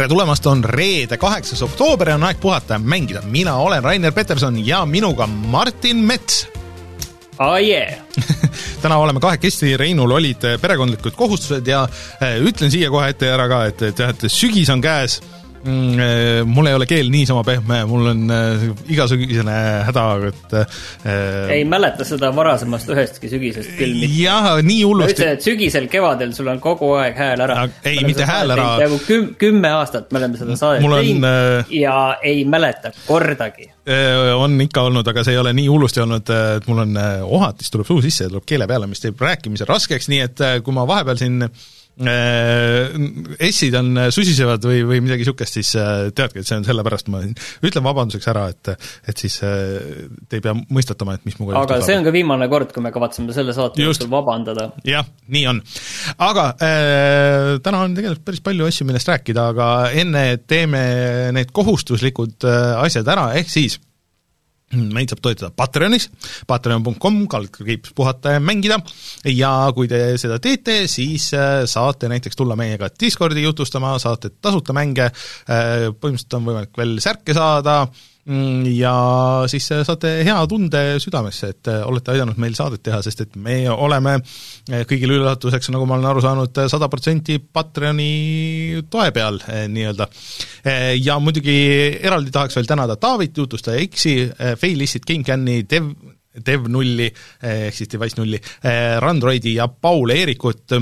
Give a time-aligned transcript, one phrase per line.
[0.00, 3.20] tere tulemast, on reede, kaheksas oktoober ja on aeg puhata ja mängida.
[3.22, 6.46] mina olen Rainer Peterson ja minuga Martin Mets
[7.38, 8.00] oh yeah.
[8.82, 11.82] täna oleme kahekesti, Reinul olid perekondlikud kohustused ja
[12.22, 15.18] äh, ütlen siia kohe ette ära ka, et, et jah, et sügis on käes
[15.64, 18.62] Mm, eh, mul ei ole keel niisama pehme, mul on äh,
[18.94, 24.22] igasugune häda, et äh, ei mäleta seda varasemast ühestki sügisest küll mitte.
[24.22, 25.18] jah, nii hullusti.
[25.18, 27.66] ütlesin, et sügisel, kevadel sul on kogu aeg hääl ära.
[27.84, 28.68] ei, mitte hääl ära.
[28.80, 33.68] peaaegu küm-, kümme aastat me oleme seda saadet teinud äh, ja ei mäleta kordagi.
[34.40, 36.96] on ikka olnud, aga see ei ole nii hullusti olnud, et mul on
[37.36, 40.72] ohatis tuleb suu sisse ja tuleb keele peale, mis teeb rääkimise raskeks, nii et kui
[40.72, 46.40] ma vahepeal siin Äh, S-id on, äh, susisevad või, või midagi niisugust, siis äh, teadke,
[46.40, 48.72] et see on sellepärast, ma ütlen vabanduseks ära, et
[49.10, 52.72] et siis te ei pea mõistatama, et mis minuga aga see on ka viimane kord,
[52.74, 54.70] kui me kavatseme selle saate jooksul vabandada.
[54.86, 55.60] jah, nii on.
[56.30, 59.68] aga äh, täna on tegelikult päris palju asju, millest rääkida, aga
[60.00, 60.82] enne teeme
[61.36, 62.48] need kohustuslikud
[62.80, 63.80] asjad ära, ehk siis
[64.70, 66.08] meid saab toetada Patreonis,
[66.48, 68.78] patreon.com, kaldkriips puhata ja mängida,
[69.30, 74.76] ja kui te seda teete, siis äh, saate näiteks tulla meiega Discordi jutustama, saate tasuta
[74.76, 77.82] mänge, äh, põhimõtteliselt on võimalik veel särke saada,
[78.76, 78.94] ja
[79.48, 83.62] siis saate hea tunde südamesse, et äh, olete aidanud meil saadet teha, sest et me
[83.70, 89.64] oleme äh, kõigile üllatuseks, nagu ma olen aru saanud, sada protsenti Patreoni toe peal äh,
[89.72, 90.08] nii-öelda.
[91.00, 91.56] Ja muidugi
[92.04, 94.28] eraldi tahaks veel tänada Taavit, jutustaja X-i,
[94.60, 95.86] Failistit, GameCami, Dev,
[96.46, 98.40] Dev nulli ehk siis Device nulli,
[99.00, 100.76] Randroidi ja Paul Eerikut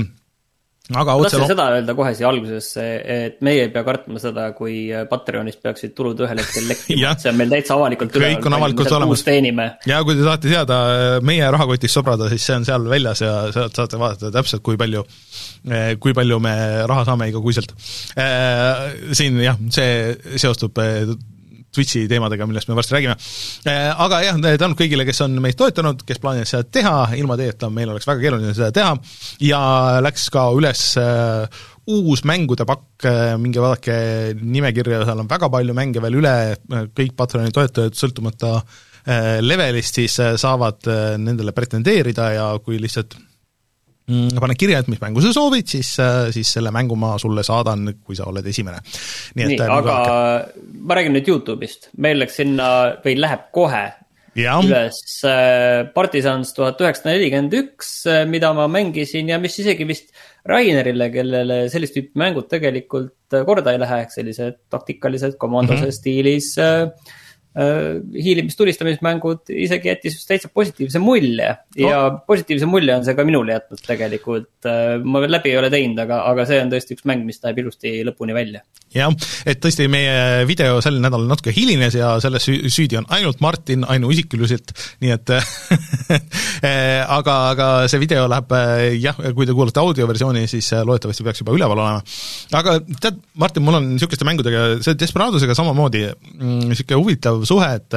[0.97, 4.89] aga otse tahtsin seda öelda kohe siia alguses, et meie ei pea kartma seda, kui
[5.09, 9.25] Patreonis peaksid tulud ühel hetkel lekkima see on meil täitsa avalikult kõik on avalikult olemas.
[9.89, 10.79] ja kui te tahate teada
[11.25, 15.05] meie rahakotis sobrada, siis see on seal väljas ja sealt saate vaadata täpselt, kui palju,
[16.01, 16.55] kui palju me
[16.89, 17.75] raha saame igakuiselt.
[19.17, 20.79] Siin jah, see seostub
[21.75, 23.15] Twitchi teemadega, millest me varsti räägime.
[23.69, 27.69] Äh, aga jah, tänud kõigile, kes on meid toetanud, kes plaanivad seda teha, ilma teieta
[27.73, 28.95] meil oleks väga keeruline seda teha,
[29.45, 29.61] ja
[30.01, 33.99] läks ka üles äh, uus mängude pakk, äh, minge vaadake
[34.41, 36.35] nimekirja, seal on väga palju mänge veel üle,
[36.97, 38.59] kõik Patreoni toetajad, sõltumata
[39.41, 40.85] levelist, siis saavad
[41.17, 43.15] nendele pretendeerida ja kui lihtsalt
[44.39, 47.93] pane kirja, et mis mängu sa soovid, siis, äh, siis selle mängu ma sulle saadan,
[48.03, 48.81] kui sa oled esimene.
[49.37, 50.67] nii, nii, äh, aga vaadake.
[50.81, 52.69] ma räägin nüüd Youtube'ist, meil läks sinna
[53.03, 53.85] või läheb kohe
[54.39, 54.57] ja.
[54.63, 57.93] üles äh, Partisans tuhat üheksasada nelikümmend üks,
[58.29, 60.13] mida ma mängisin ja mis isegi vist
[60.49, 65.97] Rainerile, kellele sellist tüüpi mängud tegelikult korda ei lähe, ehk sellised taktikalised komandose mm -hmm.
[65.99, 66.55] stiilis
[67.59, 71.89] äh, Äh, hiilimis, tulistamismängud isegi jättis just täitsa positiivse mulje no.
[71.89, 71.97] ja
[72.27, 74.51] positiivse mulje on see ka minule jätnud tegelikult.
[74.69, 77.41] Äh, ma veel läbi ei ole teinud, aga, aga see on tõesti üks mäng, mis
[77.43, 78.61] läheb ilusti lõpuni välja.
[78.95, 79.13] Jah,
[79.45, 84.73] et tõesti meie video sel nädalal natuke hilines ja selles süüdi on ainult Martin ainuisikuliselt,
[85.03, 85.51] nii et äh,
[87.19, 88.55] aga, aga see video läheb
[88.99, 92.03] jah, kui te kuulate audioversiooni, siis loodetavasti peaks juba üleval olema.
[92.59, 97.69] aga tead, Martin, mul on niisuguste mängudega, see Desperadosega samamoodi niisugune mm, huvitav huvitav suhe,
[97.75, 97.93] et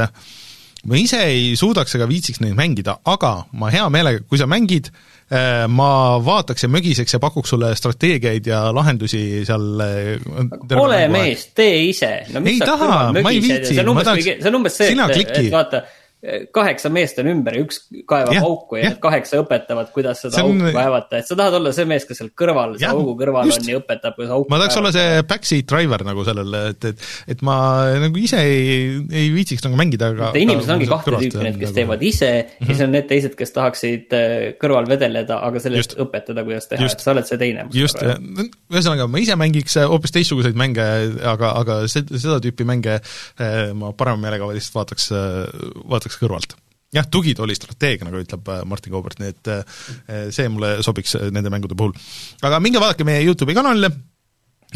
[0.89, 4.91] ma ise ei suudaks ega viitsiks neid mängida, aga ma hea meelega, kui sa mängid,
[4.91, 5.12] eh,
[5.73, 5.89] ma
[6.25, 10.27] vaataks ja mögiseks ja pakuks sulle strateegiaid ja lahendusi seal eh,
[10.77, 12.11] ole mees, tee ise.
[12.35, 14.29] No, ei taha, ma ei viitsi, ma tahaks,
[14.77, 15.85] see, et, et vaata,
[16.55, 20.45] kaheksa meest on ümber ja üks kaevab ja, auku ja, ja kaheksa õpetavad, kuidas seda
[20.45, 20.61] on...
[20.63, 23.65] auku kaevata, et sa tahad olla see mees, kes seal kõrval, see augu kõrval just.
[23.65, 24.83] on ja õpetab, kuidas auku ma tahaks kaevata.
[24.85, 27.57] olla see backseat driver nagu sellel, et, et, et ma
[28.05, 31.79] nagu ise ei, ei viitsiks nagu mängida, aga inimesed ongi kahte tüüpi, need, kes nagu...
[31.81, 32.61] teevad ise mm -hmm.
[32.61, 35.99] ja siis on need teised, kes tahaksid äh, kõrval vedeleda, aga sellest just.
[36.07, 37.67] õpetada, kuidas teha, et sa oled see teine.
[37.75, 37.99] just,
[38.71, 40.87] ühesõnaga ma ise mängiks äh, hoopis teistsuguseid mänge,
[41.35, 45.11] aga, aga seda tüüpi mänge äh, ma parema meelega lihtsalt vaataks,
[45.91, 46.57] vaataks vaataks kõrvalt.
[46.93, 49.63] jah, tugitooli strateegia, nagu ütleb äh, Martin Kaubert, nii et äh,
[50.31, 51.95] see mulle sobiks äh, nende mängude puhul.
[52.43, 53.91] aga minge vaadake meie YouTube'i kanalile,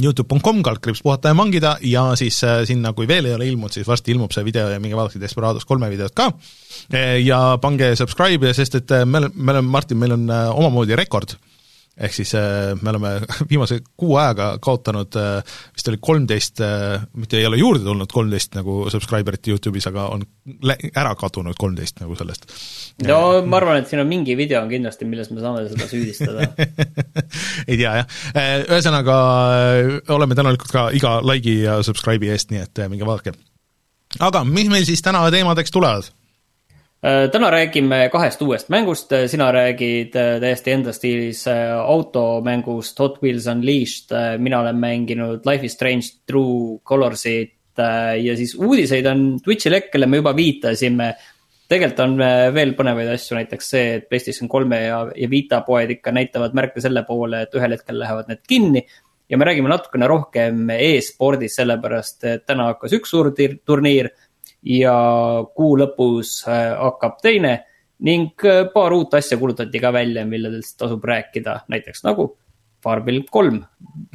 [0.01, 4.13] Youtube.com, kaldkriips puhata ja mangida ja siis sinna, kui veel ei ole ilmunud, siis varsti
[4.13, 6.31] ilmub see video ja minge vaadake Desperados kolme videot ka.
[7.25, 11.39] ja pange subscribe, sest et me oleme, me oleme, Martin, meil on omamoodi rekord
[11.97, 13.13] ehk siis äh, me oleme
[13.51, 18.57] viimase kuu ajaga kaotanud äh, vist oli kolmteist, äh, mitte ei ole juurde tulnud kolmteist
[18.59, 20.27] nagu subscriber'it Youtube'is, aga on
[20.93, 22.47] ära kadunud kolmteist nagu sellest.
[23.09, 26.51] no ma arvan, et siin on mingi video on kindlasti, milles me saame seda süüdistada
[27.71, 28.21] ei tea jah,
[28.69, 29.17] ühesõnaga
[30.17, 33.33] oleme tänulikud ka iga like'i ja subscribe'i eest, nii et minge vaadake.
[34.21, 36.13] aga mis meil siis täna teemadeks tulevad?
[37.07, 43.21] Äh, täna räägime kahest uuest mängust, sina räägid äh, täiesti enda stiilis äh, automängust Hot
[43.23, 44.11] Wheels Unleashed.
[44.39, 47.53] mina olen mänginud Life is Strange True Colors'it
[48.23, 51.15] ja siis uudiseid on Twitch'i lekkele me juba viitasime.
[51.69, 52.19] tegelikult on
[52.55, 56.81] veel põnevaid asju, näiteks see, et PlayStation kolme ja, ja Vita poed ikka näitavad märke
[56.81, 58.83] selle poole, et ühel hetkel lähevad need kinni
[59.31, 64.11] ja me räägime natukene rohkem e-spordist, sellepärast et täna hakkas üks suur turniir
[64.63, 64.97] ja
[65.57, 67.59] kuu lõpus äh, hakkab teine
[68.07, 72.35] ning äh, paar uut asja kuulutati ka välja, millest tasub rääkida, näiteks nagu
[72.87, 73.63] Farmil kolm.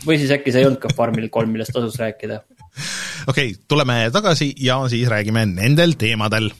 [0.05, 2.41] Või siis äkki see ei olnud ka Farmil kolm, millest tasus rääkida.
[3.31, 6.51] okei okay,, tuleme tagasi ja siis räägime nendel teemadel.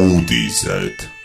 [0.00, 1.19] Uudised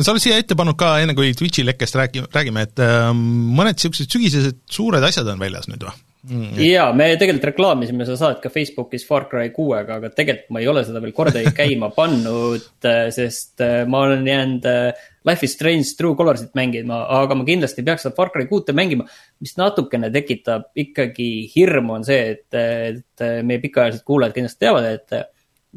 [0.00, 3.76] sa oled siia ette pannud ka, enne kui Twitch'i lekkest räägi-, räägime, et äh, mõned
[3.76, 5.94] niisugused sügisesed suured asjad on väljas nüüd või?
[6.22, 10.60] Mm, jaa, me tegelikult reklaamisime seda saadet ka Facebookis Far Cry kuuega, aga tegelikult ma
[10.62, 15.46] ei ole seda veel kordagi käima pannud, äh, sest äh, ma olen jäänud äh, Life
[15.46, 19.08] is Strange True Colorsit mängima, aga ma kindlasti peaks seda Far Cry kuute mängima.
[19.42, 25.18] mis natukene tekitab ikkagi hirmu, on see, et, et meie pikaajalised kuulajad kindlasti teavad, et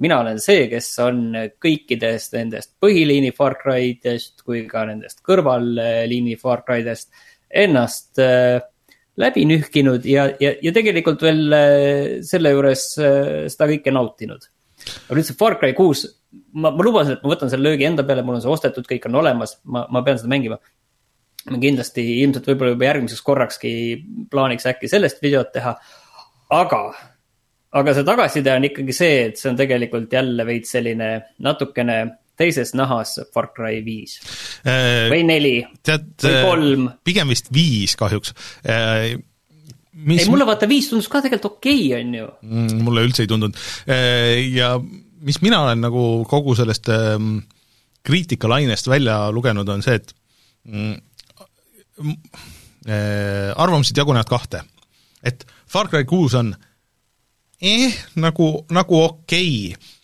[0.01, 1.21] mina olen see, kes on
[1.63, 7.13] kõikidest nendest põhiliini Far Cry dest kui ka nendest kõrvalliini Far Cry dest
[7.55, 8.59] ennast äh,
[9.21, 14.49] läbi nühkinud ja, ja, ja tegelikult veel äh, selle juures äh, seda kõike nautinud.
[15.07, 16.03] aga nüüd see Far Cry kuus,
[16.51, 19.07] ma, ma lubasin, et ma võtan selle löögi enda peale, mul on see ostetud, kõik
[19.07, 20.59] on olemas, ma, ma pean seda mängima.
[21.45, 23.71] ma kindlasti ilmselt võib-olla juba järgmiseks korrakski
[24.31, 25.75] plaaniks äkki sellest videot teha,
[26.51, 26.81] aga
[27.75, 31.09] aga see tagasiside on ikkagi see, et see on tegelikult jälle veits selline
[31.43, 31.99] natukene
[32.39, 34.17] teises nahas Far Cry viis
[34.67, 35.55] äh, või neli
[35.85, 36.89] tead, või äh, kolm.
[37.07, 38.35] pigem vist viis kahjuks
[38.67, 39.15] äh,
[39.93, 40.23] mis...
[40.23, 42.85] ei, mulle vaata viis tundus ka tegelikult okei okay,, on ju mm,.
[42.87, 44.75] mulle üldse ei tundunud äh, ja
[45.25, 47.39] mis mina olen nagu kogu sellest ähm,
[48.05, 50.11] kriitikalainest välja lugenud, on see, et
[50.69, 50.91] mm,
[52.85, 54.61] äh, arvamused jagunevad kahte.
[55.25, 56.74] et Far Cry kuus on äh,
[57.65, 59.95] eh, nagu, nagu okei okay.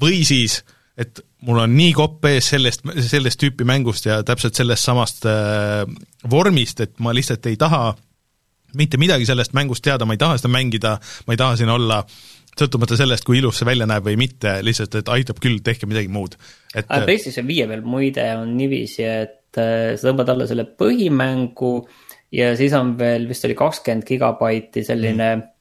[0.00, 0.60] või siis,
[0.98, 5.84] et mul on nii kopp ees sellest, sellest tüüpi mängust ja täpselt sellest samast äh,
[6.30, 7.92] vormist, et ma lihtsalt ei taha
[8.78, 12.02] mitte midagi sellest mängust teada, ma ei taha seda mängida, ma ei taha siin olla
[12.58, 16.10] sõltumata sellest, kui ilus see välja näeb või mitte, lihtsalt, et aitab küll, tehke midagi
[16.12, 16.34] muud.
[16.74, 21.72] et äh, PlayStation viie peal muide on niiviisi, et äh, sa tõmbad alla selle põhimängu
[22.34, 25.54] ja siis on veel, vist oli kakskümmend gigabaiti selline mm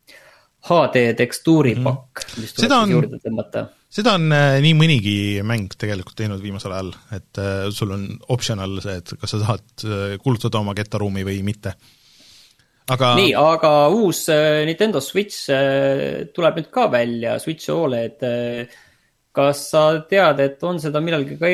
[0.65, 2.41] HD tekstuuripakk mm, -hmm.
[2.41, 3.65] mis tuleb siis juurde tõmmata.
[3.89, 8.81] seda on äh, nii mõnigi mäng tegelikult teinud viimasel ajal, et äh, sul on optional
[8.83, 11.75] see, et kas sa tahad äh, kulutada oma ketaruumi või mitte.
[12.89, 14.25] aga nii, aga uus
[14.65, 15.47] Nintendo Switch
[16.33, 18.23] tuleb nüüd ka välja, Switch OLED
[19.37, 21.51] kas sa tead, et on seda millalgi ka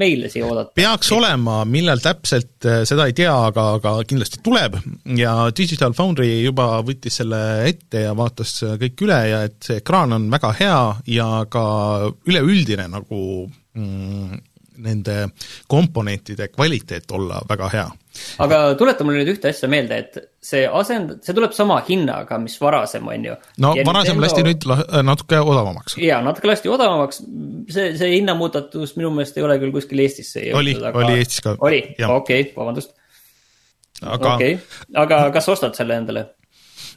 [0.00, 0.74] meile siia oodata?
[0.78, 4.78] peaks olema, millal täpselt, äh, seda ei tea, aga, aga kindlasti tuleb
[5.18, 7.40] ja Digital Foundry juba võttis selle
[7.70, 10.82] ette ja vaatas kõik üle ja et see ekraan on väga hea
[11.14, 11.64] ja ka
[12.28, 13.20] üleüldine nagu
[13.76, 14.49] mm,
[14.84, 15.16] nende
[15.70, 17.86] komponentide kvaliteet olla väga hea.
[18.42, 22.56] aga tuleta mulle nüüd ühte asja meelde, et see asend-, see tuleb sama hinnaga, mis
[22.60, 23.36] varasem, on ju.
[23.62, 24.26] no ja varasem Nintendo...
[24.26, 25.98] lasti nüüd la-, natuke odavamaks.
[26.02, 27.22] jaa, natuke lasti odavamaks,
[27.70, 31.54] see, see hinnamuudatus minu meelest ei ole küll kuskil Eestisse jõudnud, aga oli Eestis ka.
[31.60, 32.96] oli, okei okay,, vabandust.
[34.02, 34.58] aga okay.
[35.06, 36.28] aga kas ostad selle endale?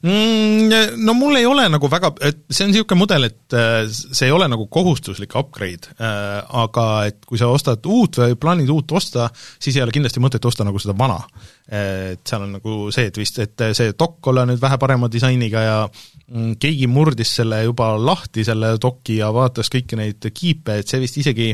[0.03, 1.01] Mm,?
[1.03, 4.33] No mul ei ole nagu väga, et see on niisugune mudel, et äh, see ei
[4.35, 9.29] ole nagu kohustuslik upgrade, äh, aga et kui sa ostad uut või plaanid uut osta,
[9.33, 11.19] siis ei ole kindlasti mõtet osta nagu seda vana.
[11.63, 15.63] Et seal on nagu see, et vist, et see dokk olla nüüd vähe parema disainiga
[15.63, 20.89] ja mm, keegi murdis selle juba lahti, selle doki, ja vaatas kõiki neid kiipe, et
[20.89, 21.53] see vist isegi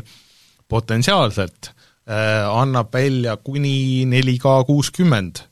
[0.69, 1.71] potentsiaalselt
[2.09, 5.48] äh, annab välja kuni 4K kuuskümmend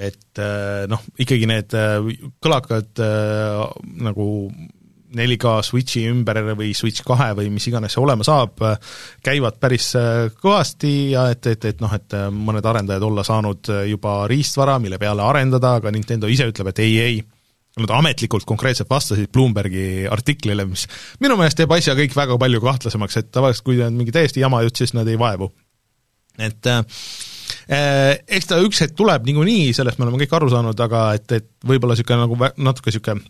[0.00, 1.98] et äh, noh, ikkagi need äh,
[2.42, 3.64] kõlakad äh,
[4.06, 4.26] nagu
[5.12, 8.62] 4K Switchi ümber või Switch kahe või mis iganes see olema saab,
[9.20, 9.90] käivad päris
[10.40, 15.20] kõvasti ja et, et, et noh, et mõned arendajad olla saanud juba riistvara, mille peale
[15.26, 17.20] arendada, aga Nintendo ise ütleb, et ei, ei,
[17.76, 20.86] nad ametlikult konkreetselt vastasid Bloombergi artiklile, mis
[21.20, 24.64] minu meelest teeb asja kõik väga palju kahtlasemaks, et tavaliselt kui on mingi täiesti jama
[24.64, 25.52] jutt, siis nad ei vaevu.
[26.40, 26.72] et
[27.68, 31.48] eks ta üks hetk tuleb niikuinii, sellest me oleme kõik aru saanud, aga et, et
[31.68, 32.38] võib-olla niisugune nagu
[32.68, 33.22] natuke niisugune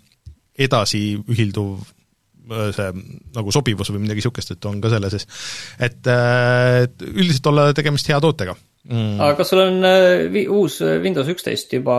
[0.67, 2.91] edasiühilduv eh, see
[3.37, 5.29] nagu sobivus või midagi niisugust, et on ka selle sees.
[5.79, 8.57] et, et üldiselt olla tegemist hea tootega.
[8.89, 9.21] Mm..
[9.21, 11.97] aga kas sul on uh, uus Windows üksteist juba,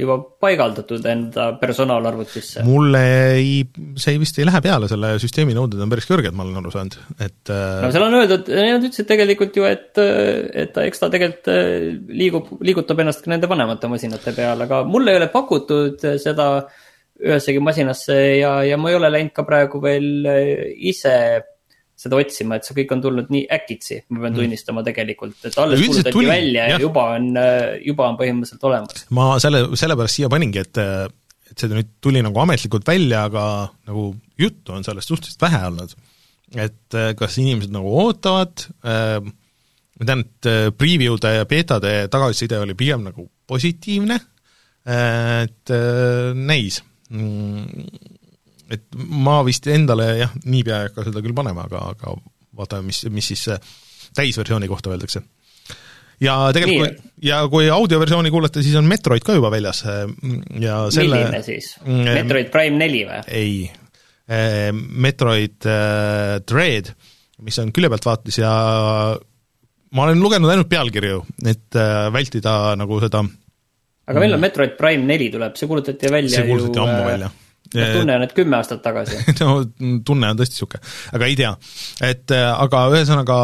[0.00, 2.64] juba paigaldatud enda personaalarvutisse?
[2.66, 3.02] mulle
[3.36, 3.52] ei,
[4.00, 6.98] see vist ei lähe peale, selle süsteemi nõuded on päris kõrged, ma olen aru saanud,
[7.18, 7.84] et uh....
[7.84, 9.92] no seal on öeldud, nad ütlesid tegelikult ju, et,
[10.64, 11.52] et eks ta tegelikult
[12.10, 16.50] liigub, liigutab ennast ka nende vanemate masinate peal, aga mulle ei ole pakutud seda
[17.24, 20.26] ühessegi masinasse ja, ja ma ei ole läinud ka praegu veel
[20.90, 21.14] ise
[21.98, 24.38] seda otsima, et see kõik on tulnud nii äkitsi, ma pean mm.
[24.40, 27.28] tunnistama tegelikult, et alles kuulutati tuli, välja ja juba on,
[27.84, 29.04] juba on põhimõtteliselt olemas.
[29.14, 30.80] ma selle, sellepärast siia paningi, et,
[31.52, 33.44] et see nüüd tuli nagu ametlikult välja, aga
[33.86, 34.08] nagu
[34.40, 35.94] juttu on sellest suhteliselt vähe olnud.
[36.66, 39.18] et kas inimesed nagu ootavad äh,,
[39.94, 44.18] ma tean, et preview de ja beetade tagasiside oli pigem nagu positiivne,
[44.84, 45.72] et
[46.34, 47.86] näis mm,
[48.72, 52.14] et ma vist endale jah, niipea ei hakka seda küll panema, aga, aga
[52.56, 53.48] vaatame, mis, mis siis
[54.14, 55.22] täisversiooni kohta öeldakse.
[56.22, 61.20] ja tegelikult, kui, ja kui audioversiooni kuulata, siis on Metroid ka juba väljas ja selle
[61.20, 61.74] milline siis?
[61.84, 63.22] Mm, Metroid Prime neli või?
[63.28, 63.56] ei,
[65.04, 66.94] Metroid äh, Dread,
[67.44, 68.52] mis on külje pealt vaates ja
[69.94, 73.24] ma olen lugenud ainult pealkirju, et äh, vältida nagu seda
[74.04, 74.46] aga millal mm.
[74.46, 77.40] Metroid Prime neli tuleb, see kuulutati välja see kuulutati ju, ammu välja noh,
[77.72, 79.18] tunne on, et kümme aastat tagasi.
[79.40, 79.58] No
[80.06, 81.52] tunne on tõesti niisugune, aga ei tea.
[82.04, 83.38] et äh, aga ühesõnaga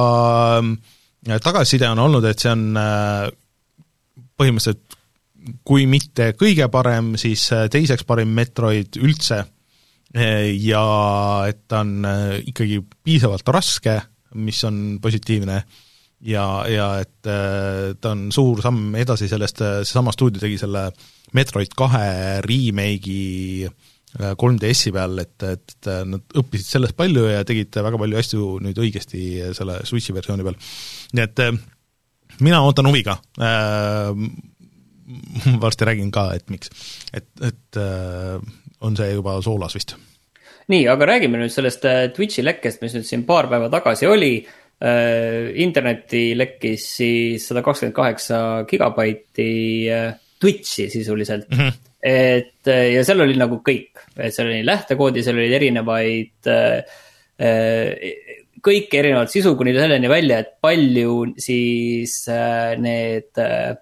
[0.61, 3.29] äh, tagasiside on olnud, et see on äh,
[4.41, 4.99] põhimõtteliselt
[5.65, 9.41] kui mitte kõige parem, siis teiseks parim Metroid üldse.
[10.13, 10.83] Ja
[11.49, 12.05] et ta on
[12.51, 13.95] ikkagi piisavalt raske,
[14.37, 15.57] mis on positiivne,
[16.29, 20.91] ja, ja et ta on suur samm edasi sellest, seesama stuudio tegi selle
[21.39, 22.11] Metroid kahe
[22.45, 23.71] remake'i
[24.19, 29.53] 3DS-i peal, et, et nad õppisid sellest palju ja tegid väga palju asju nüüd õigesti
[29.55, 30.57] selle Switchi versiooni peal.
[31.15, 31.53] nii et äh,
[32.43, 34.11] mina ootan huviga äh,,
[35.65, 36.73] varsti räägin ka, et miks.
[37.15, 38.39] et, et äh,
[38.81, 39.95] on see juba soolas vist.
[40.71, 41.87] nii, aga räägime nüüd sellest
[42.17, 45.53] Twitchi lekkest, mis nüüd siin paar päeva tagasi oli äh,.
[45.63, 48.41] internetti lekkis siis sada kakskümmend kaheksa
[48.71, 49.53] gigabaiti
[49.87, 51.63] äh, Twitchi sisuliselt mm.
[51.63, 57.01] -hmm et ja seal oli nagu kõik, et seal oli lähtekoodi, seal olid erinevaid äh,
[58.65, 63.79] kõik erinevat sisu kuni selleni välja, et palju siis äh, need äh,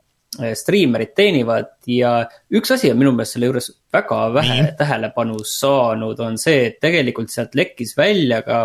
[0.58, 2.20] striimerid teenivad ja
[2.54, 4.74] üks asi on minu meelest selle juures väga vähe Nii.
[4.78, 8.64] tähelepanu saanud, on see, et tegelikult sealt lekkis välja ka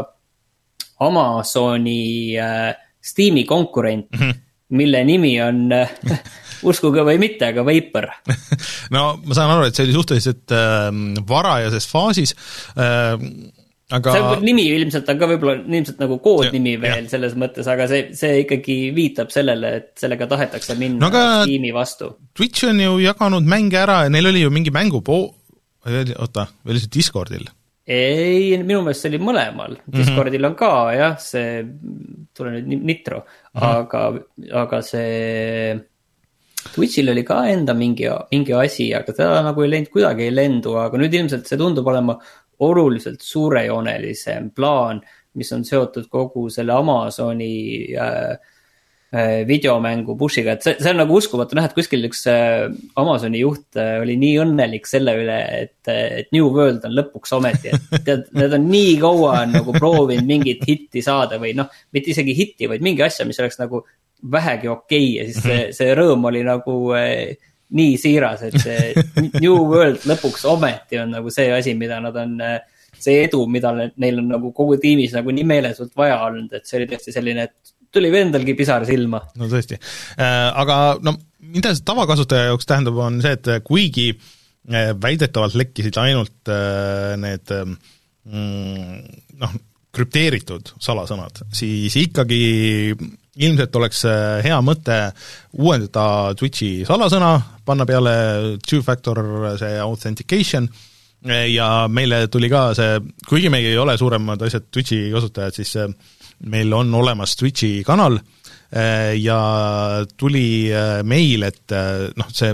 [1.04, 4.42] Amazoni äh, Steam'i konkurent mm, -hmm.
[4.70, 5.70] mille nimi on
[6.70, 8.10] uskuge või mitte, aga Vapor
[8.96, 10.88] no ma saan aru, et see oli suhteliselt äh,
[11.30, 12.36] varajases faasis
[12.78, 13.18] äh,
[13.94, 17.10] aga see nimi ilmselt on ka võib-olla ilmselt nagu koodnimi veel ja.
[17.12, 22.14] selles mõttes, aga see, see ikkagi viitab sellele, et sellega tahetakse minna no, Steam'i vastu.
[22.38, 25.26] Twitch on ju jaganud mänge ära ja neil oli ju mingi mängupo-,
[25.84, 27.52] oota, või oli see Discordil?
[27.84, 29.96] ei, minu meelest see oli mõlemal, mhm.
[29.98, 30.52] Discordil mm -hmm.
[30.52, 31.64] on ka jah, see,
[32.34, 33.66] tule nüüd Nitro mm, -hmm.
[33.70, 34.04] aga,
[34.64, 35.74] aga see
[36.72, 40.78] Twitch'il oli ka enda mingi, mingi asi, aga ta nagu ei läinud kuidagi ei lendu,
[40.80, 42.16] aga nüüd ilmselt see tundub olema
[42.64, 45.02] oluliselt suurejoonelisem plaan,
[45.40, 47.54] mis on seotud kogu selle Amazoni
[47.98, 48.36] äh,
[49.14, 52.68] äh, videomängu push'iga, et see, see on nagu uskumatu näha, et kuskil üks äh,
[53.00, 57.74] Amazoni juht äh, oli nii õnnelik selle üle, et, et New World on lõpuks ometi,
[57.74, 62.14] et tead, nad on nii kaua on nagu proovinud mingit hitti saada või noh, mitte
[62.14, 63.84] isegi hitti, vaid mingi asja, mis oleks nagu
[64.32, 65.74] vähegi okei okay ja siis see, mhm.
[65.78, 67.36] see rõõm oli nagu eh,
[67.74, 68.94] nii siiras, et see
[69.44, 72.60] New World lõpuks ometi on nagu see asi, mida nad on eh,,
[73.04, 76.80] see edu, mida neil on nagu kogu tiimis nagu nii meeletult vaja olnud, et see
[76.80, 79.24] oli tõesti selline, et tuli või endalgi pisar silma.
[79.40, 81.18] no tõesti äh,, aga no
[81.54, 86.54] mida see tavakasutaja jaoks tähendab, on see, et kuigi äh, väidetavalt lekkisid ainult
[87.20, 89.04] need mm,
[89.42, 89.60] noh,
[89.94, 92.40] krüpteeritud salasõnad, siis ikkagi
[93.42, 94.04] ilmselt oleks
[94.46, 94.98] hea mõte
[95.58, 97.32] uuendada Twitchi salasõna,
[97.66, 98.14] panna peale
[98.62, 99.24] two-factor
[99.58, 100.68] see authentication
[101.48, 105.90] ja meile tuli ka see, kuigi meie ei ole suuremad asjad Twitchi kasutajad, siis äh,
[106.52, 109.40] meil on olemas Twitchi kanal äh, ja
[110.18, 111.76] tuli äh, meil, et
[112.18, 112.54] noh, see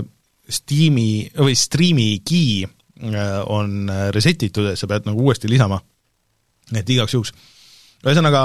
[0.50, 2.66] Steam'i või Stream'i key
[3.00, 5.78] on reset itud, et sa pead nagu uuesti lisama,
[6.76, 7.30] et igaks juhuks.
[8.02, 8.42] ühesõnaga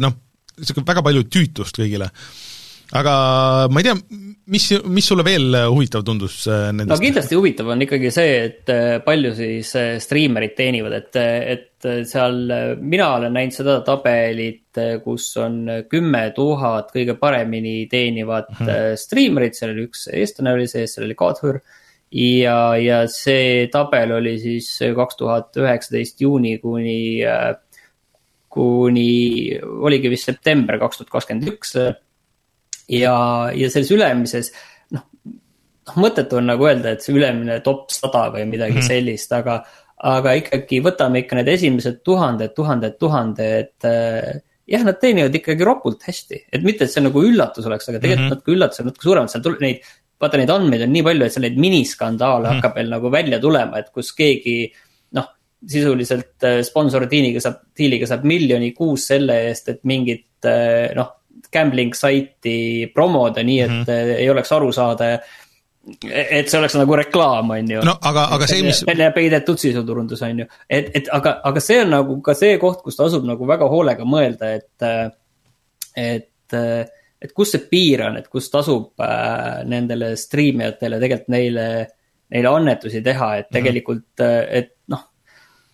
[0.00, 0.14] noh,
[0.60, 2.10] niisugune väga palju tüütust kõigile.
[2.98, 3.14] aga
[3.68, 3.94] ma ei tea,
[4.48, 6.92] mis, mis sulle veel huvitav tundus nendest?
[6.94, 8.72] no kindlasti huvitav on ikkagi see, et
[9.04, 9.72] palju siis
[10.04, 11.18] striimerid teenivad, et,
[11.56, 12.40] et seal
[12.80, 15.60] mina olen näinud seda tabelit, kus on
[15.90, 19.02] kümme tuhat kõige paremini teenivat mm -hmm.
[19.04, 21.60] striimerit, seal oli üks eestlane oli sees, seal oli Kadhur
[22.14, 27.20] ja, ja see tabel oli siis kaks tuhat üheksateist juuni kuni,
[28.52, 31.74] kuni oligi vist september kaks tuhat kakskümmend üks.
[32.88, 33.14] ja,
[33.52, 34.52] ja selles ülemises,
[34.96, 38.88] noh, noh mõttetu on nagu öelda, et see ülemine top sada või midagi mm -hmm.
[38.88, 39.60] sellist, aga,
[39.98, 43.88] aga ikkagi võtame ikka need esimesed tuhanded, tuhanded, tuhanded
[44.68, 48.24] jah, nad teenivad ikkagi ropult hästi, et mitte, et see nagu üllatus oleks, aga tegelikult
[48.24, 48.36] mm -hmm.
[48.36, 49.88] natuke üllatus on natuke suurem, seal tuleb neid
[50.18, 52.58] vaata neid andmeid on nii palju, et seal neid miniskandaale mm.
[52.58, 54.87] hakkab veel nagu välja tulema, et kus keegi noh,
[55.66, 61.14] sisuliselt äh, sponsordiiliga saab, diiliga saab miljoni kuus selle eest, et mingit äh, noh,
[61.52, 64.16] gambling saiti promoda nii, et mm -hmm.
[64.18, 65.18] ei oleks aru saada
[66.10, 67.82] et see oleks nagu reklaam, on ju.
[67.84, 68.82] no aga, aga see, mis.
[68.86, 70.46] välja peidetud sisuturundus, on ju.
[70.68, 74.04] et, et aga, aga see on nagu ka see koht, kus tasub nagu väga hoolega
[74.04, 74.88] mõelda, et,
[75.96, 76.58] et
[77.18, 79.02] et kus see piir on, et kus tasub
[79.68, 81.68] nendele striimijatele tegelikult neile,
[82.34, 83.54] neile annetusi teha, et mhm.
[83.58, 85.06] tegelikult äh,, et noh.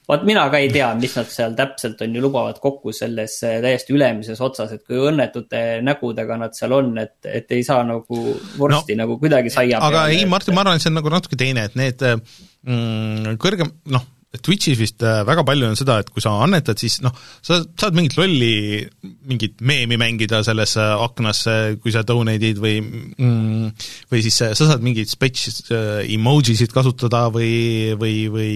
[0.08, 3.58] Vaat mina ka ei tea, mis nad seal täpselt on ju lubavad kokku selles äh,
[3.64, 8.24] täiesti ülemises otsas, et kui õnnetute nägudega nad seal on, et, et ei saa nagu
[8.58, 11.14] vorsti no, nagu kuidagi saia aga peale, ei, Martin, ma arvan, et see on nagu
[11.14, 16.08] natuke teine, et need mm, kõrgem, noh Twitch'is vist äh, väga palju on seda, et
[16.10, 18.82] kui sa annetad, siis noh, sa saad mingit lolli,
[19.30, 25.12] mingit meemi mängida sellesse aknasse, kui sa donate'id või mm, või siis sa saad mingeid
[25.12, 28.54] spetš äh, emojisid kasutada või, või, või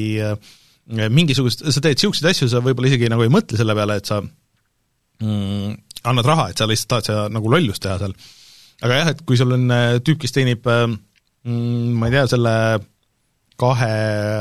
[0.88, 4.20] mingisugust, sa teed niisuguseid asju, sa võib-olla isegi nagu ei mõtle selle peale, et sa
[4.22, 5.74] mm,
[6.08, 8.14] annad raha, et sa lihtsalt tahad seda nagu lollust teha seal.
[8.86, 9.66] aga jah, et kui sul on
[10.04, 12.54] tüüp, kes teenib mm, ma ei tea, selle
[13.58, 13.92] kahe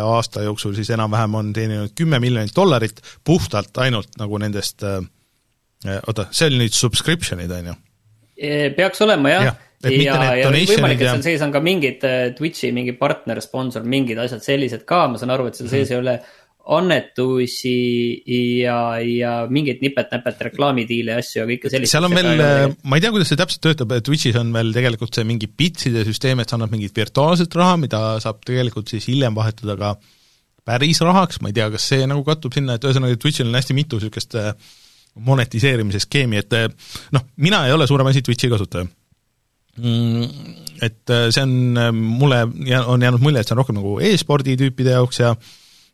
[0.06, 5.02] aasta jooksul siis enam-vähem on teeninud kümme miljonit dollarit puhtalt ainult nagu nendest äh,
[6.08, 7.78] oota, see oli nüüd subscription'id, on ju?
[8.78, 9.56] peaks olema jah ja,
[9.86, 14.20] ja, ja võimalik, et seal sees on ka mingid äh, Twitch'i mingi partner, sponsor, mingid
[14.22, 15.94] asjad sellised ka, ma saan aru, et seal sees -hmm.
[15.94, 16.20] ei ole
[16.68, 17.74] annetusi
[18.60, 21.94] ja, ja mingeid nipet-näpet reklaamidiile ja asju ja kõike sellist.
[21.94, 22.44] seal on veel,
[22.84, 26.44] ma ei tea, kuidas see täpselt töötab, Twitch'is on veel tegelikult see mingi bitside süsteem,
[26.44, 29.94] et sa annad mingit virtuaalset raha, mida saab tegelikult siis hiljem vahetada ka
[30.68, 33.78] päris rahaks, ma ei tea, kas see nagu kattub sinna, et ühesõnaga Twitch'il on hästi
[33.78, 34.52] mitu niisugust äh,
[35.28, 36.68] monetiseerimise skeemi, et äh,
[37.16, 38.90] noh, mina ei ole suurem asi Twitch'i kasutaja
[39.78, 42.44] et äh, see on mulle,
[42.86, 45.36] on jäänud mulje, et see on rohkem nagu e-spordi tüüpide jaoks ja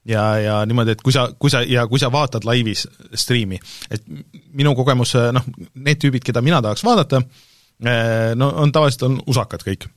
[0.08, 3.60] ja, ja niimoodi, et kui sa, kui sa ja kui sa vaatad laivis striimi,
[3.92, 4.04] et
[4.52, 5.46] minu kogemus, noh,
[5.80, 7.22] need tüübid, keda mina tahaks vaadata,
[8.36, 9.88] no on tavaliselt on usakad kõik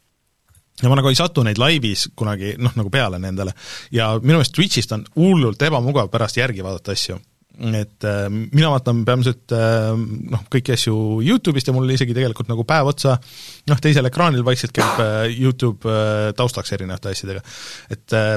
[0.82, 3.54] ja ma nagu ei satu neid laivis kunagi noh, nagu peale nendele.
[3.92, 7.18] ja minu meelest Twitch'ist on hullult ebamugav pärast järgi vaadata asju.
[7.56, 12.66] Et äh, mina vaatan peamiselt äh, noh, kõiki asju Youtube'ist ja mul isegi tegelikult nagu
[12.68, 17.44] päev otsa noh, teisel ekraanil vaikselt käib äh, Youtube äh, taustaks erinevate asjadega.
[17.90, 18.36] et äh,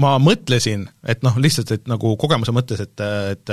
[0.00, 3.00] ma mõtlesin, et noh, lihtsalt, et nagu kogemuse mõttes, et,
[3.32, 3.52] et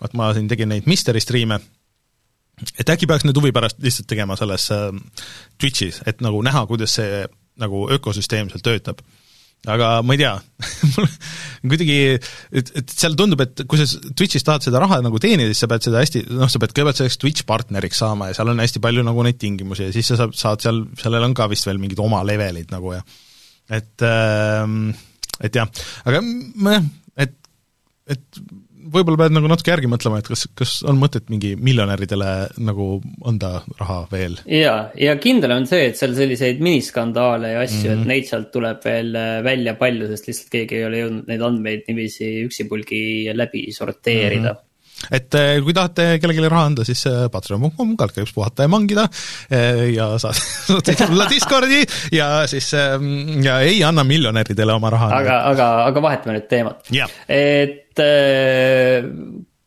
[0.00, 1.58] vot ma siin tegin neid Misteri striime,
[2.78, 4.88] et äkki peaks nüüd huvi pärast lihtsalt tegema selles äh,
[5.60, 7.24] Twitch'is, et nagu näha, kuidas see
[7.60, 9.02] nagu ökosüsteem seal töötab.
[9.68, 10.34] Aga ma ei tea.
[11.70, 11.96] Kuidagi,
[12.56, 13.84] et, et seal tundub, et kui sa
[14.16, 17.00] Twitch'is tahad seda raha nagu teenida, siis sa pead seda hästi, noh, sa pead kõigepealt
[17.00, 20.20] selleks Twitch partneriks saama ja seal on hästi palju nagu neid tingimusi ja siis sa
[20.22, 23.02] saad, saad seal, sellel on ka vist veel mingid oma levelid nagu ja
[23.76, 24.64] et äh,
[25.44, 25.68] et jah,
[26.08, 26.88] aga jah,
[27.24, 27.36] et,
[28.16, 28.42] et
[28.94, 32.30] võib-olla pead nagu natuke järgi mõtlema, et kas, kas on mõtet mingi miljonäridele
[32.62, 32.88] nagu
[33.28, 34.38] anda raha veel?
[34.50, 37.92] jaa, ja kindel on see, et seal selliseid miniskandaale ja asju mm, -hmm.
[37.92, 38.08] et mhm.
[38.14, 41.86] neid sealt tuleb veel äh, välja palju, sest lihtsalt keegi ei ole jõudnud neid andmeid
[41.88, 43.04] niiviisi üksipulgi
[43.36, 44.58] läbi sorteerida mm.
[44.58, 44.66] -hmm
[45.08, 49.06] et eh, kui tahate kellelegi raha anda, siis eh, patreon.com, kaldkriips puhata ja mangida
[49.94, 51.80] ja saate tulla Discordi
[52.12, 52.68] ja siis
[53.44, 55.08] ja ei anna miljonäridele oma raha.
[55.22, 56.92] aga, aga, aga vahetame nüüd teemat.
[57.28, 59.06] et äh,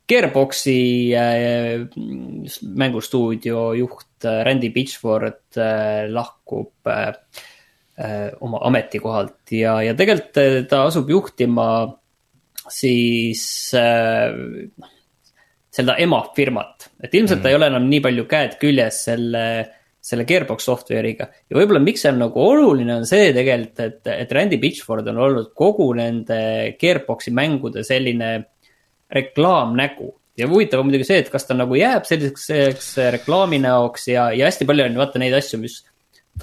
[0.08, 1.86] Gearboxi äh,
[2.62, 7.12] mängustuudio juht Randy Pitchford äh, lahkub äh,
[8.40, 11.68] oma ametikohalt ja, ja tegelikult ta asub juhtima
[12.68, 14.90] siis noh
[15.74, 17.42] seda emafirmat, et ilmselt mm.
[17.42, 19.44] ta ei ole enam nii palju käed küljes selle,
[20.04, 21.28] selle Gearbox software'iga.
[21.48, 25.20] ja võib-olla miks see on nagu oluline, on see tegelikult, et, et Randy Pitchford on
[25.28, 26.36] olnud kogu nende
[26.80, 28.34] Gearbox'i mängude selline
[29.14, 30.10] reklaamnägu.
[30.36, 34.50] ja huvitav on muidugi see, et kas ta nagu jääb selliseks reklaami näoks ja, ja
[34.50, 35.80] hästi palju on vaata neid asju, mis.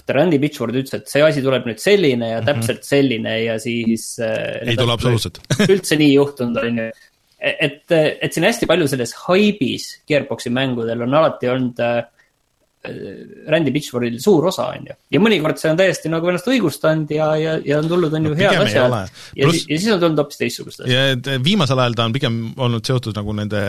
[0.07, 2.45] Randy Pitchford ütles, et see asi tuleb nüüd selline ja -hmm.
[2.47, 4.61] täpselt selline ja siis äh,.
[4.63, 6.85] ei tule absoluutselt üldse nii juhtunud, on ju.
[7.35, 12.05] et, et siin hästi palju selles haibis Gearbox'i mängudel on alati olnud äh,
[12.81, 14.95] Randy Pitchfordil suur osa, on ju.
[15.13, 18.31] ja mõnikord see on täiesti nagu ennast õigustanud ja, ja, ja on tulnud, on ju
[18.33, 18.95] no, head asjad.
[19.37, 21.29] ja, Plus, ja siis on tulnud hoopis teistsugused asjad.
[21.45, 23.61] viimasel ajal ta on pigem olnud seotud nagu nende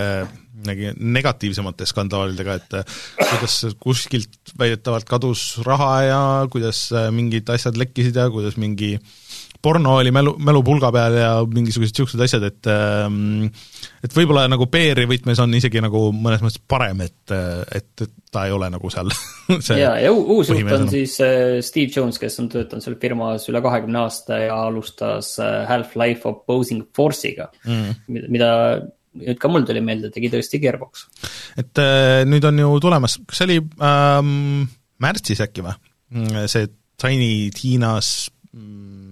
[0.62, 2.76] mingi negatiivsemate skandaalidega, et
[3.18, 6.22] kuidas kuskilt väidetavalt kadus raha ja
[6.52, 8.94] kuidas mingid asjad lekkisid ja kuidas mingi
[9.62, 13.46] porno oli mälu, mälupulga peal ja mingisugused niisugused asjad, et ähm,
[14.02, 17.34] et võib-olla nagu PR-i võtmes on isegi nagu mõnes mõttes parem, et,
[17.76, 19.12] et, ta ei ole nagu seal
[19.82, 23.62] jaa, ja uus juht on siis äh, Steve Jones, kes on töötanud seal firmas üle
[23.64, 28.50] kahekümne aasta ja alustas äh, Half-Life Opposing Force'iga mm., mida
[29.22, 31.06] nüüd ka mul tuli meelde, tegi tõesti Gearbox.
[31.60, 34.62] et äh, nüüd on ju tulemas, kas see oli ähm,
[35.02, 35.76] märtsis äkki või?
[36.12, 36.68] Mm, see
[37.00, 39.11] Tiny Tinas mm,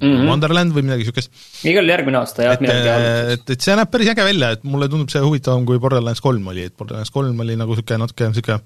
[0.00, 0.28] mm -hmm.
[0.30, 1.30] Wonderland või midagi niisugust.
[1.64, 3.32] igal järgmine aasta jah, midagi alguses.
[3.38, 6.46] et, et see näeb päris äge välja, et mulle tundub see huvitavam kui Borderlands kolm
[6.54, 8.60] oli, et Borderlands kolm oli nagu niisugune natuke niisugune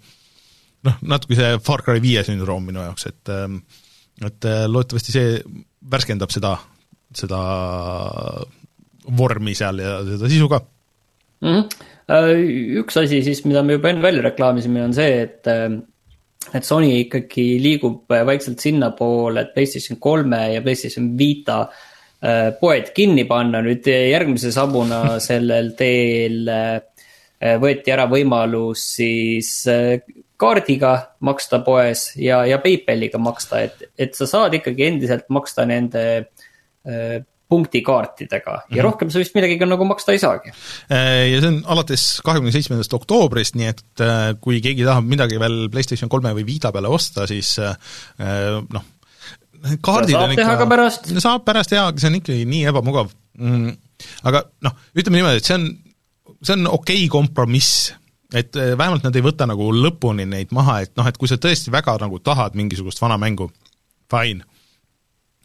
[0.88, 3.62] noh, natuke see Far Cry viie sündroom minu jaoks, et ähm,
[4.22, 5.38] et äh, loodetavasti see
[5.92, 6.56] värskendab seda,
[7.16, 7.40] seda
[9.18, 10.60] vormi seal ja seda sisu ka
[11.40, 11.48] mm.
[11.48, 11.88] -hmm.
[12.82, 15.78] Üks asi siis, mida me juba enne välja reklaamisime, on see, et ähm,
[16.50, 22.92] et Sony ikkagi liigub äh, vaikselt sinnapoole, et Playstation kolme ja Playstation Vita äh, poed
[22.96, 26.80] kinni panna, nüüd järgmise sammuna sellel teel äh,
[27.58, 29.64] võeti ära võimalus siis
[30.38, 30.92] kaardiga
[31.26, 36.04] maksta poes ja, ja PayPaliga maksta, et, et sa saad ikkagi endiselt maksta nende
[37.52, 38.86] punktikaartidega ja mm -hmm.
[38.86, 40.52] rohkem sa vist midagi ka nagu maksta ei saagi.
[40.88, 45.40] Äh, ja see on alates kahekümne seitsmendast oktoobrist, nii et äh, kui keegi tahab midagi
[45.42, 47.76] veel PlayStation kolme või Vita peale osta, siis äh,
[48.72, 48.84] noh,
[49.84, 51.10] kaardid on ikka ka pärast.
[51.22, 53.74] saab pärast jaa, aga see on ikkagi nii ebamugav mm,.
[54.30, 55.66] aga noh, ütleme niimoodi, et see on,
[56.40, 57.90] see on okei okay kompromiss,
[58.32, 61.74] et vähemalt nad ei võta nagu lõpuni neid maha, et noh, et kui sa tõesti
[61.74, 63.50] väga nagu tahad mingisugust vana mängu,
[64.10, 64.48] fine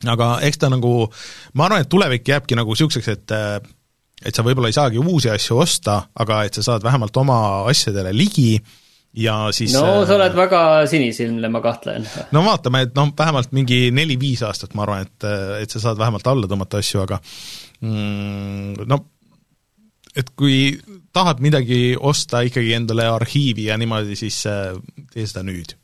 [0.05, 1.07] aga eks ta nagu,
[1.57, 3.37] ma arvan, et tulevik jääbki nagu niisuguseks, et
[4.25, 8.13] et sa võib-olla ei saagi uusi asju osta, aga et sa saad vähemalt oma asjadele
[8.15, 8.57] ligi
[9.17, 12.07] ja siis no sa oled väga sinisilmne, ma kahtlen.
[12.33, 15.27] no vaatame, et noh, vähemalt mingi neli-viis aastat ma arvan, et,
[15.61, 17.21] et sa saad vähemalt alla tõmmata asju, aga
[17.81, 19.01] mm, no
[20.17, 20.73] et kui
[21.13, 25.77] tahad midagi osta ikkagi endale arhiivi ja niimoodi, siis tee seda nüüd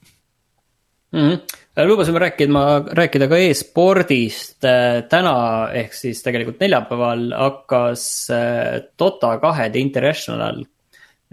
[1.13, 1.19] mm.
[1.19, 4.61] -hmm lubasime rääkida, rääkida ka e-spordist.
[4.67, 5.35] Äh, täna
[5.73, 10.61] ehk siis tegelikult neljapäeval hakkas äh, Dota kahe The International,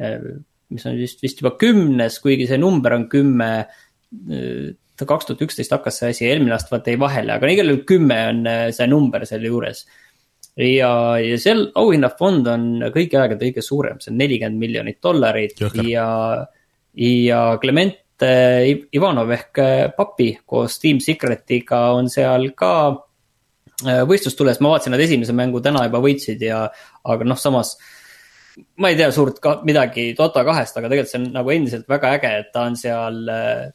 [0.01, 0.17] äh,
[0.73, 3.53] mis on vist, vist juba kümnes, kuigi see number on kümme.
[5.01, 8.17] kaks tuhat üksteist hakkas see asi, eelmine aasta vaata jäi vahele, aga igal juhul kümme
[8.29, 8.41] on
[8.75, 9.85] see number selle juures.
[10.61, 10.91] ja,
[11.23, 15.87] ja seal auhinnafond on kõigi aegade kõige suurem, see on nelikümmend miljonit dollarit Jõhker.
[15.89, 16.09] ja,
[17.01, 22.73] ja Clement Eh, Ivanov ehk eh, Papi koos Team Secretiga on seal ka
[23.87, 26.67] eh, võistlustules, ma vaatasin, nad esimese mängu täna juba võitsid ja,
[27.15, 27.79] aga noh, samas.
[28.77, 32.13] ma ei tea suurt ka midagi Dota kahest, aga tegelikult see on nagu endiselt väga
[32.19, 33.23] äge, et ta on seal,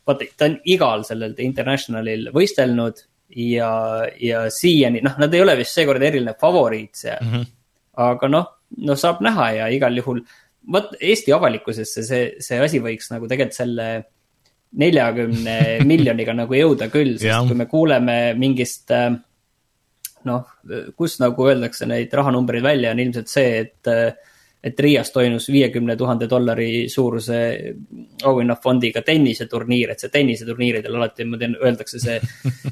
[0.05, 3.05] vaata, ta on igal sellel Internationalil võistelnud.
[3.35, 3.69] ja,
[4.21, 7.31] ja siiani, noh, nad ei ole vist seekord eriline favoriit seal mm.
[7.31, 7.53] -hmm.
[8.11, 10.21] aga noh, no saab näha ja igal juhul,
[10.71, 13.87] vot Eesti avalikkusesse see, see asi võiks nagu tegelikult selle
[14.81, 15.57] neljakümne
[15.91, 19.11] miljoniga nagu jõuda küll, sest kui me kuuleme mingist äh,
[20.25, 20.55] noh,
[20.97, 24.07] kus nagu öeldakse neid rahanumbreid välja, on ilmselt see, et äh,
[24.65, 27.35] et Riias toimus viiekümne tuhande dollari suuruse
[28.25, 32.15] auhinnafondiga tenniseturniir, et see tenniseturniiridel alati, ma tean, öeldakse see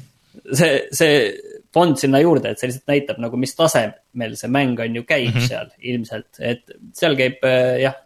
[0.58, 1.20] see, see
[1.74, 5.30] fond sinna juurde, et see lihtsalt näitab nagu, mis tasemel see mäng on ju käib
[5.30, 5.48] mm -hmm.
[5.48, 7.96] seal ilmselt, et seal käib äh, jah,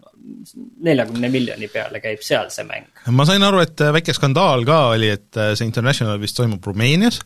[0.84, 2.88] neljakümne miljoni peale käib seal see mäng.
[3.14, 6.64] ma sain aru, et äh, väike skandaal ka oli, et äh, see International vist toimub
[6.64, 7.20] Rumeenias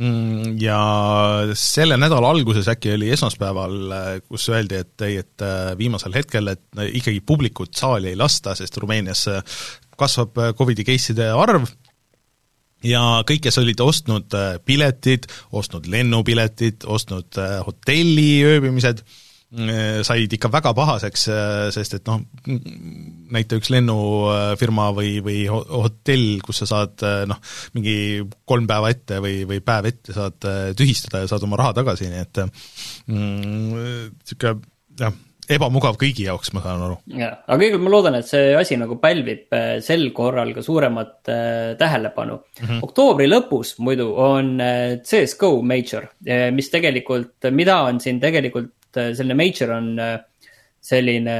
[0.00, 0.78] mm, ja
[1.58, 5.46] selle nädala alguses äkki oli esmaspäeval, äh, kus öeldi, et ei, et
[5.78, 9.26] viimasel hetkel, et ikkagi publikut saali ei lasta, sest Rumeenias
[9.98, 11.68] kasvab Covidi case'ide arv
[12.82, 14.34] ja kõik, kes olid ostnud
[14.66, 19.04] piletid, ostnud lennupiletid, ostnud hotelli ööbimised,
[20.06, 22.22] said ikka väga pahaseks, äh, sest et noh,
[23.32, 27.40] näita üks lennufirma või, või hotell, kus sa saad äh, noh,
[27.76, 27.96] mingi
[28.48, 32.24] kolm päeva ette või, või päev ette saad tühistada ja saad oma raha tagasi, nii
[32.24, 32.42] et
[33.12, 34.64] niisugune mm,
[35.02, 36.98] jah, ebamugav kõigi jaoks, ma saan aru.
[37.18, 41.32] jaa, aga kõigepealt ma loodan, et see asi nagu pälvib äh, sel korral ka suuremat
[41.32, 42.66] äh, tähelepanu mm.
[42.66, 42.84] -hmm.
[42.86, 49.12] oktoobri lõpus muidu on äh, CS-GO Major, äh, mis tegelikult, mida on siin tegelikult äh,,
[49.16, 50.16] selline Major on äh,
[50.82, 51.36] selline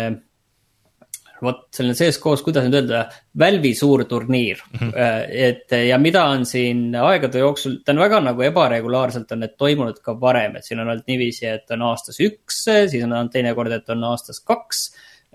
[1.43, 3.03] vot selline CS-GO-s, kuidas nüüd öelda,
[3.39, 4.79] Valve'i suur turniir mm.
[4.79, 5.25] -hmm.
[5.49, 9.99] et ja mida on siin aegade jooksul, ta on väga nagu ebaregulaarselt on need toimunud
[10.05, 13.73] ka varem, et siin on olnud niiviisi, et on aastas üks, siis on olnud teinekord,
[13.73, 14.85] et on aastas kaks.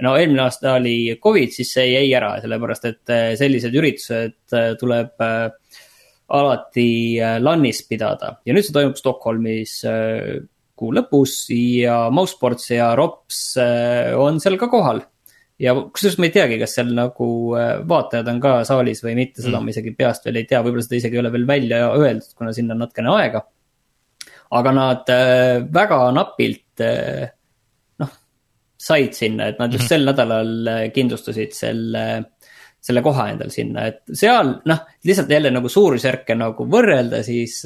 [0.02, 5.24] no eelmine aasta oli Covid, siis see jäi ära, sellepärast et sellised üritused tuleb
[6.28, 6.90] alati
[7.40, 9.82] LAN-is pidada ja nüüd see toimub Stockholmis
[10.78, 15.04] kuu lõpus ja Mousesports ja Rops on seal ka kohal
[15.62, 19.42] ja kusjuures ma ei teagi, kas seal nagu äh, vaatajad on ka saalis või mitte,
[19.42, 19.66] seda mm.
[19.66, 22.54] ma isegi peast veel ei tea, võib-olla seda isegi ei ole veel välja öeldud, kuna
[22.56, 23.44] sinna on natukene aega.
[24.58, 27.26] aga nad äh, väga napilt äh,
[28.04, 28.14] noh,
[28.78, 29.94] said sinna, et nad just mhm.
[29.96, 32.06] sel nädalal kindlustasid selle,
[32.80, 37.64] selle koha endal sinna, et seal noh, lihtsalt jälle nagu suurusjärke nagu võrrelda, siis,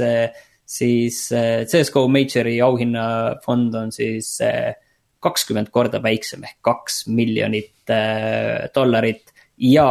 [0.72, 4.38] siis CS GO Majori auhinnafond on siis
[5.22, 9.30] kakskümmend korda väiksem ehk kaks miljonit äh, dollarit.
[9.62, 9.88] Ja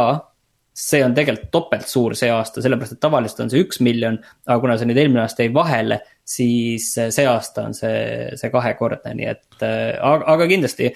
[0.81, 4.17] see on tegelikult topelt suur see aasta, sellepärast et tavaliselt on see üks miljon,
[4.47, 9.13] aga kuna see nüüd eelmine aasta jäi vahele, siis see aasta on see, see kahekordne,
[9.19, 10.89] nii et aga, aga kindlasti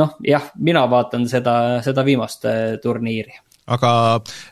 [0.00, 1.54] noh, jah, mina vaatan seda,
[1.86, 2.46] seda viimast
[2.82, 3.38] turniiri
[3.70, 3.92] aga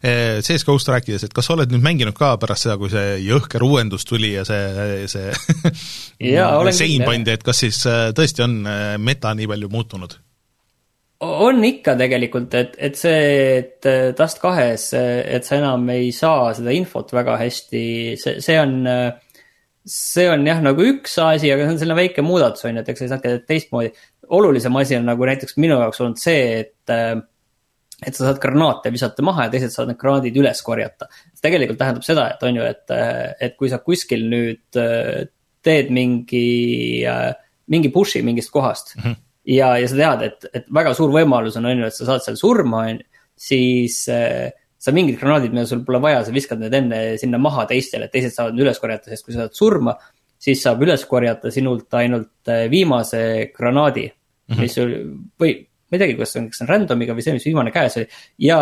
[0.03, 3.65] eh, CS-GO-st rääkides, et kas sa oled nüüd mänginud ka pärast seda, kui see jõhker
[3.67, 5.33] uuendus tuli ja see, see
[6.79, 10.19] sein pandi, et kas siis eh, tõesti on eh, meta nii palju muutunud?
[11.19, 13.23] on ikka tegelikult, et, et see,
[13.57, 17.81] et Dust kahes, et sa enam ei saa seda infot väga hästi,
[18.23, 18.77] see, see on
[19.89, 22.93] see on jah, nagu üks asi, aga see on selline väike muudatus on ju, et
[22.93, 23.91] eks sa ei saa teistmoodi.
[24.39, 26.95] olulisem asi on nagu näiteks minu jaoks olnud see, et
[27.99, 31.09] et sa saad granaate visata maha ja teised saavad need granaadid üles korjata.
[31.35, 32.95] see tegelikult tähendab seda, et on ju, et,
[33.47, 35.27] et kui sa kuskil nüüd äh,
[35.67, 36.45] teed mingi,
[37.11, 37.33] äh,
[37.75, 39.03] mingi push'i mingist kohast mm.
[39.03, 39.17] -hmm.
[39.57, 42.23] ja, ja sa tead, et, et väga suur võimalus on, on ju, et sa saad
[42.27, 43.09] seal surma, on ju,
[43.39, 47.67] siis äh, sa mingid granaadid, mida sul pole vaja, sa viskad need enne sinna maha
[47.67, 49.97] teistele, et teised saavad üles korjata, sest kui sa saad surma,
[50.39, 54.61] siis saab üles korjata sinult ainult viimase granaadi mm, -hmm.
[54.61, 54.95] mis sul
[55.41, 55.57] või
[55.89, 58.07] ma ei teagi, kas on, kas on random'iga või see, mis viimane käes oli.
[58.45, 58.61] ja,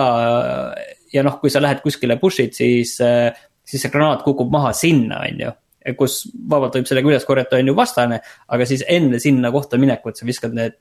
[1.12, 5.46] ja noh, kui sa lähed kuskile push'id, siis, siis see granaat kukub maha sinna, on
[5.46, 5.54] ju
[5.94, 8.16] kus vabalt võib sellega üles korjata, on ju vastane,
[8.50, 10.80] aga siis enne sinna kohta minekut sa viskad need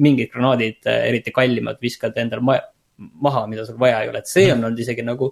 [0.00, 2.56] mingid granaadid, eriti kallimad, viskad endal ma
[2.96, 5.28] maha, mida sul vaja ei ole, et see on olnud isegi nagu,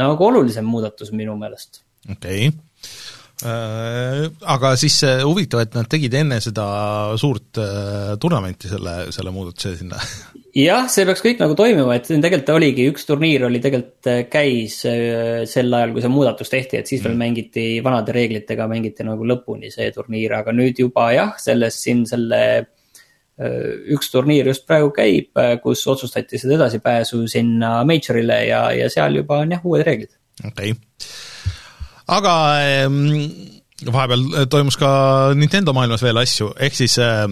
[0.00, 1.82] nagu olulisem muudatus minu meelest.
[2.08, 2.62] okei okay
[3.42, 6.64] aga siis huvitav, et nad tegid enne seda
[7.18, 9.98] suurt äh, turnamenti selle, selle muudatuse sinna.
[10.54, 14.78] jah, see peaks kõik nagu toimima, et tegelikult oligi, üks turniir oli tegelikult, äh, käis
[14.84, 17.08] sel ajal, kui see muudatus tehti, et siis mm.
[17.08, 22.06] veel mängiti vanade reeglitega, mängiti nagu lõpuni see turniir, aga nüüd juba jah, selles siin
[22.10, 22.40] selle
[23.34, 29.40] üks turniir just praegu käib, kus otsustati seda edasipääsu sinna Majorile ja, ja seal juba
[29.42, 30.14] on jah, uued reeglid.
[30.46, 31.32] okei okay
[32.12, 33.02] aga ehm,
[33.82, 34.90] vahepeal äh, toimus ka
[35.36, 37.26] Nintendo maailmas veel asju, ehk siis äh,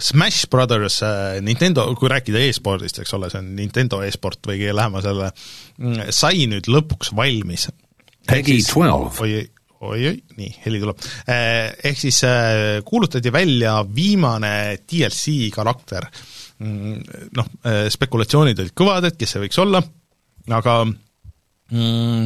[0.00, 4.76] Smash Brothers äh, Nintendo, kui rääkida e-spordist, eks ole, see on Nintendo e-sport või kõige
[4.76, 5.30] lähema selle,
[5.78, 7.68] mm, sai nüüd lõpuks valmis.
[8.28, 9.12] Peggy twelve.
[9.24, 9.44] oi,
[9.80, 11.06] oi-oi, nii, heli tuleb.
[11.32, 12.20] Ehk siis
[12.86, 14.52] kuulutati välja viimane
[14.84, 16.04] DLC karakter.
[16.60, 17.00] Mm,
[17.36, 17.48] noh,
[17.90, 19.80] spekulatsioonid olid kõvad, et kes see võiks olla,
[20.52, 20.76] aga
[21.70, 22.24] mm,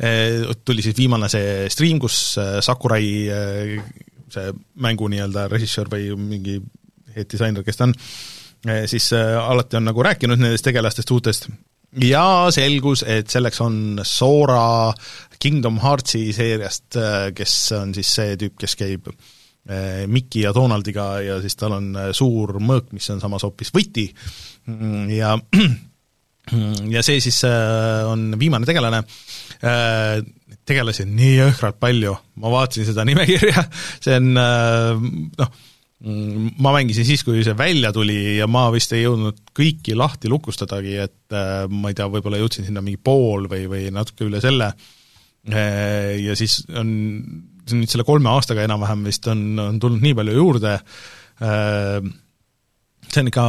[0.00, 3.76] eh, tuli siis viimane see stream, kus eh, Sakurai eh,
[4.34, 6.58] see mängu nii-öelda režissöör või mingi
[7.14, 7.94] head disainer, kes ta on,
[8.90, 11.46] siis alati on nagu rääkinud nendest tegelastest uutest.
[12.02, 14.90] Ja selgus, et selleks on Sora
[15.38, 16.98] Kingdom Heartsi seeriast,
[17.36, 19.12] kes on siis see tüüp, kes käib
[20.10, 24.08] Mickey ja Donaldiga ja siis tal on suur mõõk, mis on samas hoopis võti.
[24.66, 25.36] Mm, ja
[26.92, 29.02] ja see siis äh, on viimane tegelane,
[29.64, 30.18] äh,
[30.68, 33.64] tegelasi on nii jõhkralt palju, ma vaatasin seda nimekirja,
[34.04, 35.06] see on äh,
[35.40, 35.54] noh,
[36.04, 40.32] mm, ma mängisin siis, kui see välja tuli ja ma vist ei jõudnud kõiki lahti
[40.32, 41.38] lukustadagi, et
[41.70, 44.72] ma ei tea, võib-olla jõudsin sinna mingi pool või, või natuke üle selle,
[45.44, 46.90] ja siis on,
[47.68, 50.76] nüüd selle kolme aastaga enam-vähem vist on, on tulnud nii palju juurde,
[53.12, 53.44] see on ikka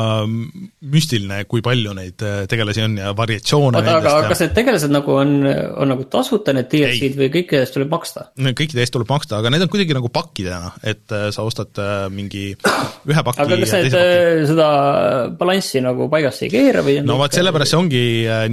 [0.94, 4.30] müstiline, kui palju neid äh, tegelasi on ja variatsioone oota, aga ja...
[4.32, 8.28] kas need tegelased nagu on, on nagu tasuta, need DLC-d või kõikide eest tuleb maksta?
[8.36, 12.08] kõikide eest tuleb maksta, aga need on kuidagi nagu pakkidena, et äh, sa ostad äh,
[12.14, 13.98] mingi ühe paki aga kas need
[14.52, 14.70] seda
[15.40, 17.00] balanssi nagu paigas ei keera või?
[17.06, 18.04] no vot, sellepärast see ongi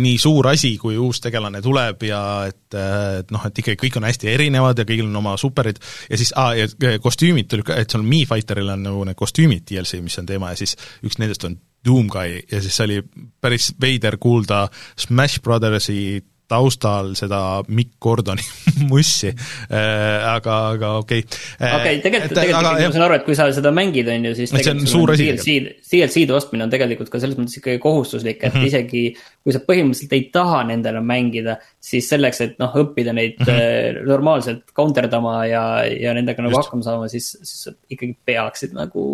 [0.02, 4.08] nii suur asi, kui uus tegelane tuleb ja et, et noh, et ikkagi kõik on
[4.08, 7.92] hästi erinevad ja kõigil on oma superid ja siis aa, ja kostüümid tuli ka, et
[7.92, 11.44] sul Mi Fighteril on nagu need kostüümid DLC, mis on teema ja siis üks nendest
[11.48, 13.00] on Doomguy ja siis oli
[13.40, 17.40] päris veider kuulda Smash Brothersi taustal seda
[17.72, 18.44] Mikk Gordoni
[18.92, 21.40] mussi äh,, aga, aga okei okay..
[21.58, 24.54] okei okay,, tegelikult, tegelikult ma saan aru, et kui sa seda mängid, on ju, siis
[24.54, 25.30] see on suur asi.
[25.32, 28.70] DLC-de ostmine on tegelikult ka selles mõttes ikkagi kohustuslik, et mm -hmm.
[28.70, 29.04] isegi
[29.42, 34.02] kui sa põhimõtteliselt ei taha nendele mängida, siis selleks, et noh, õppida neid mm -hmm.
[34.06, 36.68] normaalselt counter dama ja, ja nendega nagu Just.
[36.68, 39.04] hakkama saama, siis, siis sa ikkagi peaksid nagu,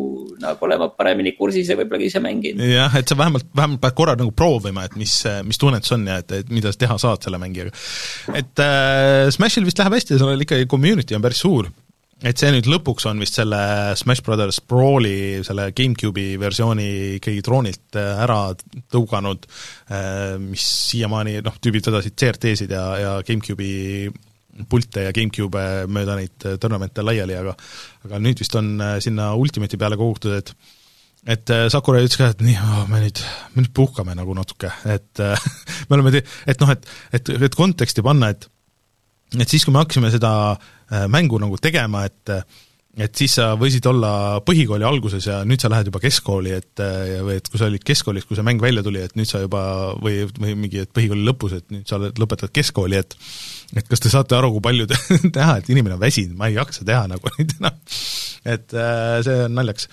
[0.40, 2.64] nagu olema paremini kursis ja võib-olla ka ise mängida.
[2.64, 6.18] jah, et sa vähemalt, vähemalt pead korra nagu proovima, et mis, mis tunnetus on ja
[6.20, 7.75] et, et mida sa teha saad selle mängijaga.
[8.35, 11.71] et äh, Smashil vist läheb hästi, seal ikkagi community on päris suur
[12.27, 13.59] et see nüüd lõpuks on vist selle
[13.99, 16.88] Smash Brothers Brawli, selle GameCube'i versiooni
[17.19, 18.41] ikkagi troonilt äh, ära
[18.91, 19.47] tõuganud,
[19.95, 24.11] äh, mis siiamaani noh, tüübid vedasid CRT-sid ja, ja GameCube'i
[24.67, 27.55] pilte ja GameCube mööda neid tournamente laiali, aga
[28.09, 30.55] aga nüüd vist on äh, sinna Ultimate'i peale kogutud, et
[31.29, 33.21] et Sakurai ütles ka, et nii oh,, me nüüd,
[33.55, 35.25] me nüüd puhkame nagu natuke, et
[35.88, 38.49] me oleme et noh, et, et, et konteksti panna, et
[39.37, 40.31] et siis, kui me hakkasime seda
[41.12, 42.33] mängu nagu tegema, et
[42.99, 46.83] et siis sa võisid olla põhikooli alguses ja nüüd sa lähed juba keskkooli, et
[47.23, 49.62] või et kui sa olid keskkoolis, kui see mäng välja tuli, et nüüd sa juba
[50.03, 53.14] või, või mingi, et põhikooli lõpus, et nüüd sa oled, lõpetad keskkooli, et
[53.77, 54.99] et kas te saate aru, kui palju te
[55.37, 57.79] teha, et inimene on väsinud, ma ei jaksa teha nagu neid enam.
[58.57, 58.79] et
[59.29, 59.93] see on naljakas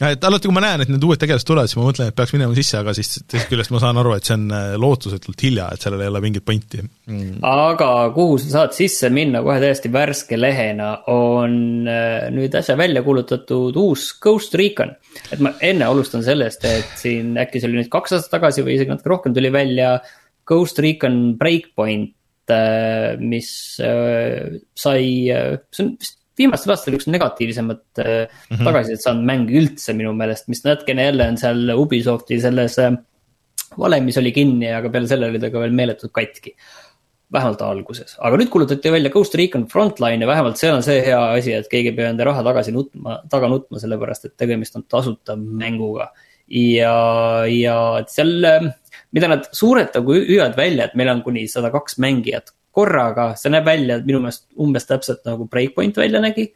[0.00, 2.32] et alati, kui ma näen, et need uued tegelased tulevad, siis ma mõtlen, et peaks
[2.34, 5.68] minema sisse, aga siis teisest küljest ma saan aru, et see on äh, lootusetult hilja,
[5.74, 7.42] et sellel ei ole mingit pointi mm..
[7.46, 13.04] aga kuhu sa saad sisse minna kohe täiesti värske lehena, on äh, nüüd äsja välja
[13.04, 14.94] kuulutatud uus Ghost Recon.
[15.28, 18.78] et ma enne alustan sellest, et siin äkki see oli nüüd kaks aastat tagasi või
[18.78, 19.98] isegi natuke rohkem tuli välja
[20.48, 22.16] Ghost Recon Breakpoint,
[22.50, 25.06] äh, mis sai,
[25.70, 28.04] see on vist viimastel aastatel üks negatiivsemat mm
[28.56, 28.64] -hmm.
[28.64, 32.92] tagasisidet saanud mäng üldse minu meelest, mis natukene jälle on seal Ubisofti selles äh,
[33.78, 36.56] valemis oli kinni, aga peale selle oli ta ka veel meeletult katki.
[37.32, 41.20] vähemalt alguses, aga nüüd kuulutati välja Ghost Recon Frontline ja vähemalt see on see hea
[41.32, 44.84] asi, et keegi ei pea enda raha tagasi nutma, taga nutma, sellepärast et tegemist on
[44.84, 46.10] tasuta mänguga.
[46.52, 46.92] ja,
[47.48, 47.76] ja
[48.12, 48.44] seal,
[49.16, 53.52] mida nad suurelt nagu hüüavad välja, et meil on kuni sada kaks mängijat korraga, see
[53.52, 56.48] näeb välja minu meelest umbes täpselt nagu Breakpoint välja nägi.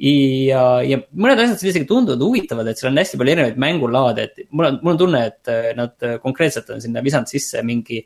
[0.00, 4.44] ja, ja mõned asjad isegi tunduvad huvitavad, et seal on hästi palju erinevaid mängulaade, et
[4.50, 8.00] mul on, mul on tunne, et äh, nad äh, konkreetselt on sinna visanud sisse mingi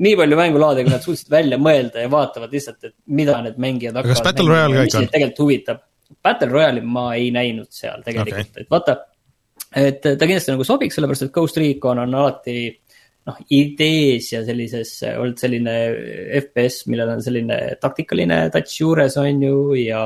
[0.00, 3.98] nii palju mängulaade, kui nad suutsid välja mõelda ja vaatavad lihtsalt, et mida need mängijad
[3.98, 4.16] hakkavad.
[4.16, 5.08] kas Battle Royale ka ikka on?
[5.14, 5.86] tegelikult huvitab.
[6.22, 8.96] Battle Royale'i ma ei näinud seal tegelikult okay., et vaata.
[9.76, 12.56] et ta kindlasti nagu sobiks, sellepärast et Ghost Recon on alati
[13.28, 15.74] noh, idees ja sellises olnud selline
[16.40, 20.04] FPS, millel on selline taktikaline touch juures, on ju, ja.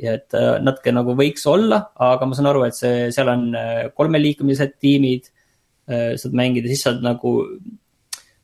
[0.00, 3.50] ja et äh, natuke nagu võiks olla, aga ma saan aru, et see, seal on
[3.58, 5.30] äh, kolmeliikmelised tiimid.
[5.90, 7.36] Äh, saad mängida, siis saad nagu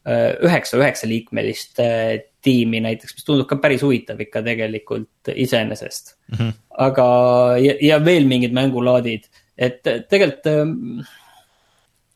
[0.06, 1.80] üheksa, üheksaliikmelist
[2.46, 6.36] tiimi näiteks, mis tundub ka päris huvitav ikka tegelikult iseenesest mm.
[6.36, 6.52] -hmm.
[6.86, 7.06] aga,
[7.58, 9.26] ja, ja veel mingid mängulaadid,
[9.58, 10.46] et tegelikult.
[10.46, 11.02] Ähm,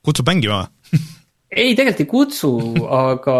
[0.06, 0.68] kutsub mängima
[1.50, 2.52] ei, tegelikult ei kutsu,
[2.94, 3.36] aga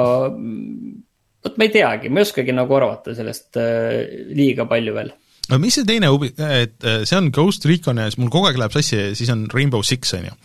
[1.41, 5.13] vot ma ei teagi, ma ei oskagi nagu arvata sellest äh, liiga palju veel.
[5.49, 8.51] aga mis see teine huvi, et äh, see on Ghost Recon ja siis mul kogu
[8.51, 10.39] aeg läheb sassi, siis on Rainbow Six, on ju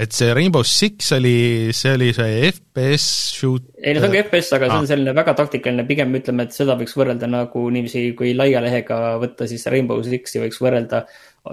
[0.00, 3.66] et see Rainbow Six oli, see oli see FPS shoot.
[3.82, 4.72] ei no see on ka FPS, aga ah.
[4.72, 8.62] see on selline väga taktikaline, pigem ütleme, et seda võiks võrrelda nagu niiviisi, kui laia
[8.64, 11.04] lehega võtta, siis Rainbow Sixi võiks võrrelda.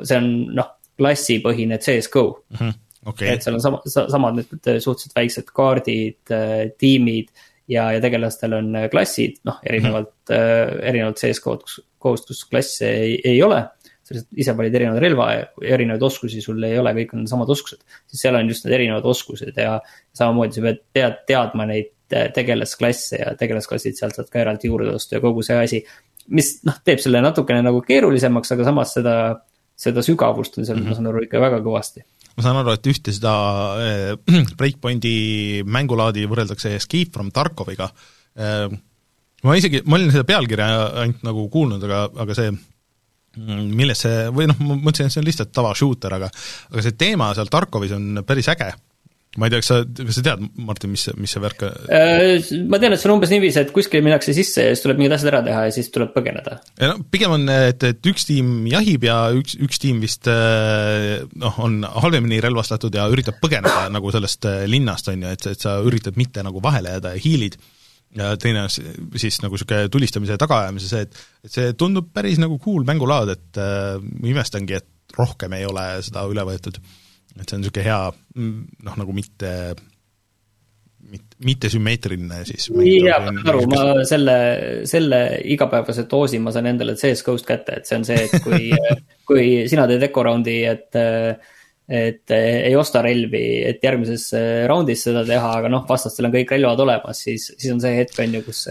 [0.03, 2.59] see on noh, klassipõhine CS GO mm.
[2.59, 3.33] -hmm okay..
[3.33, 7.31] et seal on sama, samad need suhteliselt väiksed kaardid, äh, tiimid
[7.67, 10.85] ja, ja tegelastel on äh, klassid, noh, erinevalt mm, -hmm.
[10.91, 13.65] erinevalt CS-GO-st, kus klasse ei, ei ole.
[14.07, 15.25] sa lihtsalt ise valid erinevaid relva
[15.75, 17.81] erinevaid oskusi sul ei ole, kõik on samad oskused.
[18.07, 19.81] siis seal on just need erinevad oskused ja
[20.15, 25.17] samamoodi sa pead tead, teadma neid tegelasklasse ja tegelasklassid sealt saad ka eraldi juurde osta
[25.17, 25.81] ja kogu see asi.
[26.27, 29.15] mis noh, teeb selle natukene nagu keerulisemaks, aga samas seda,
[29.75, 30.89] seda sügavust on seal mm, -hmm.
[30.89, 32.03] ma saan aru, ikka väga kõvasti
[32.37, 33.33] ma saan aru, et ühte seda
[33.81, 34.13] äh,
[34.59, 35.13] Breakpointi
[35.65, 37.89] mängulaadi võrreldakse Escape from Tarkoviga
[38.37, 38.67] äh,.
[39.43, 40.67] ma isegi, ma olin seda pealkirja
[41.03, 45.23] ainult nagu kuulnud, aga, aga see mm, milles see, või noh, ma mõtlesin, et see
[45.23, 46.29] on lihtsalt tava shooter, aga
[46.73, 48.69] aga see teema seal Tarkovis on päris äge
[49.37, 52.79] ma ei tea, kas sa, kas sa tead, Martin, mis, mis see värk äh, ma
[52.81, 55.31] tean, et see on umbes niiviisi, et kuskile minnakse sisse ja siis tuleb mingid asjad
[55.31, 56.57] ära teha ja siis tuleb põgeneda.
[56.81, 61.61] no pigem on, et, et üks tiim jahib ja üks, üks tiim vist äh, noh,
[61.63, 65.77] on halvemini relvastatud ja üritab põgeneda nagu sellest äh, linnast, on ju, et, et sa
[65.85, 67.59] üritad mitte nagu vahele jääda ja hiilid
[68.17, 72.57] ja teine on siis nagu niisugune tulistamise tagaajamise see, et et see tundub päris nagu
[72.63, 76.81] cool mängulaad, et äh, imestangi, et rohkem ei ole seda üle võetud
[77.41, 78.01] et see on niisugune hea
[78.87, 79.51] noh, nagu mitte
[81.07, 82.69] mitte, mittesümmeetriline siis.
[82.71, 84.37] jaa, ma saan aru, ma selle,
[84.89, 85.21] selle
[85.53, 88.71] igapäevase doosi ma saan endale CS-GO-st kätte, et see on see, et kui
[89.29, 90.99] kui sina teed Ecoraundi, et
[91.87, 94.33] et ei osta relvi, et järgmises
[94.67, 98.17] raundis seda teha, aga noh, vastastel on kõik relvad olemas, siis, siis on see hetk,
[98.19, 98.65] on ju, kus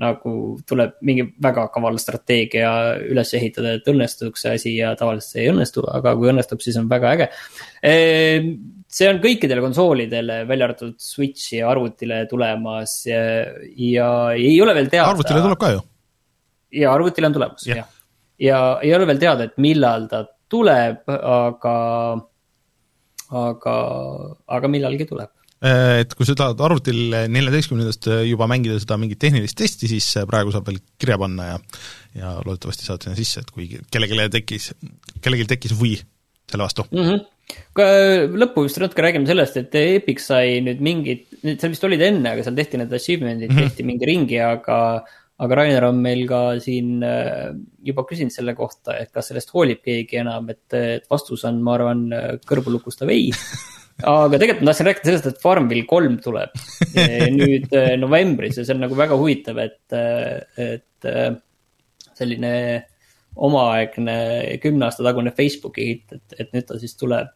[0.00, 0.32] nagu
[0.66, 2.70] tuleb mingi väga kaval strateegia
[3.06, 6.78] üles ehitada, et õnnestuks see asi ja tavaliselt see ei õnnestu, aga kui õnnestub, siis
[6.80, 7.28] on väga äge.
[7.86, 8.50] Ehm,
[8.90, 13.22] see on kõikidele konsoolidele, välja arvatud Switchi ja arvutile tulemas ja,
[13.78, 15.12] ja ei ole veel teada.
[15.12, 15.84] arvutile tuleb ka ju.
[16.82, 17.90] ja arvutile on tulemas yeah., jah.
[18.48, 21.78] ja ei ole veel teada, et millal ta tuleb, aga,
[23.46, 23.78] aga,
[24.58, 25.30] aga millalgi tuleb
[25.64, 30.26] et kui sa tahad arvutil neljateistkümnendast äh, juba mängida seda mingit tehnilist testi, siis äh,
[30.28, 31.60] praegu saab veel kirja panna ja
[32.14, 34.68] ja loodetavasti saad sinna sisse, et kui kellelegi tekkis,
[35.24, 37.08] kellelgi tekkis huvi selle vastu mm.
[37.08, 38.36] -hmm.
[38.38, 42.44] lõppu vist natuke räägime sellest, et Epic sai nüüd mingid, seal vist olid enne, aga
[42.46, 43.70] seal tehti need achievement'id mm, -hmm.
[43.70, 44.78] tehti mingi ringi, aga
[45.44, 47.02] aga Rainer on meil ka siin
[47.82, 51.74] juba küsinud selle kohta, et kas sellest hoolib keegi enam, et, et vastus on, ma
[51.74, 52.06] arvan,
[52.46, 53.32] kõrvulukustav ei
[54.02, 56.56] aga tegelikult ma tahtsin rääkida sellest, et Farmville kolm tuleb
[57.38, 61.30] nüüd äh, novembris ja see on nagu väga huvitav, et, äh, et äh,
[62.18, 62.50] selline
[63.34, 64.16] omaaegne
[64.62, 67.32] kümne aasta tagune Facebooki hitt, et, et nüüd ta siis tuleb,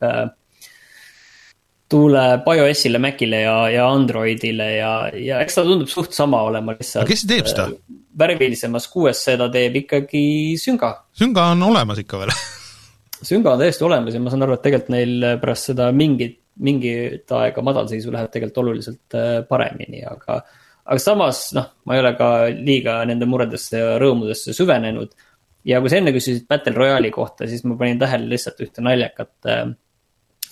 [1.90, 7.08] tuleb iOS-ile, Macile ja, ja Androidile ja, ja eks ta tundub suht sama olema lihtsalt.
[7.10, 7.70] kes teeb seda?
[8.18, 10.22] värvilisemas kuues seda teeb ikkagi
[10.58, 10.90] Sünga.
[11.18, 12.34] Sünga on olemas ikka veel
[13.30, 17.32] Sünga on täiesti olemas ja ma saan aru, et tegelikult neil pärast seda mingit mingit
[17.38, 20.40] aega madalseisu läheb tegelikult oluliselt äh, paremini, aga.
[20.88, 25.12] aga samas noh, ma ei ole ka liiga nende muredesse ja rõõmudesse süvenenud.
[25.68, 29.50] ja kui sa enne küsisid Battle Royale'i kohta, siis ma panin tähele lihtsalt ühte naljakat
[29.50, 29.66] äh,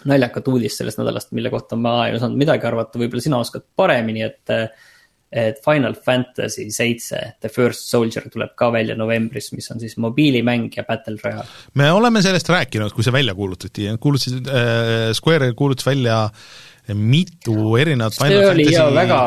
[0.06, 4.22] naljakat uudist sellest nädalast, mille kohta ma ei osanud midagi arvata, võib-olla sina oskad paremini,
[4.26, 4.68] et äh,
[5.32, 10.70] et Final Fantasy seitse, The First Soldier tuleb ka välja novembris, mis on siis mobiilimäng
[10.76, 11.48] ja Battle Royale.
[11.74, 16.28] me oleme sellest rääkinud, kui see välja kuulutati, kuulutasid äh,, Square kuulutas välja
[16.94, 18.94] mitu erinevat Final see oli Fantasy...
[18.94, 19.18] väga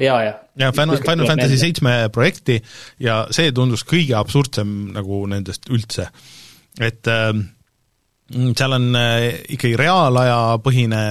[0.00, 0.36] hea, jah.
[0.58, 2.60] ja Final, Final Fantasy seitsme projekti
[3.00, 6.10] ja see tundus kõige absurdsem nagu nendest üldse.
[6.80, 7.32] et äh,
[8.30, 11.04] seal on äh, ikkagi reaalajapõhine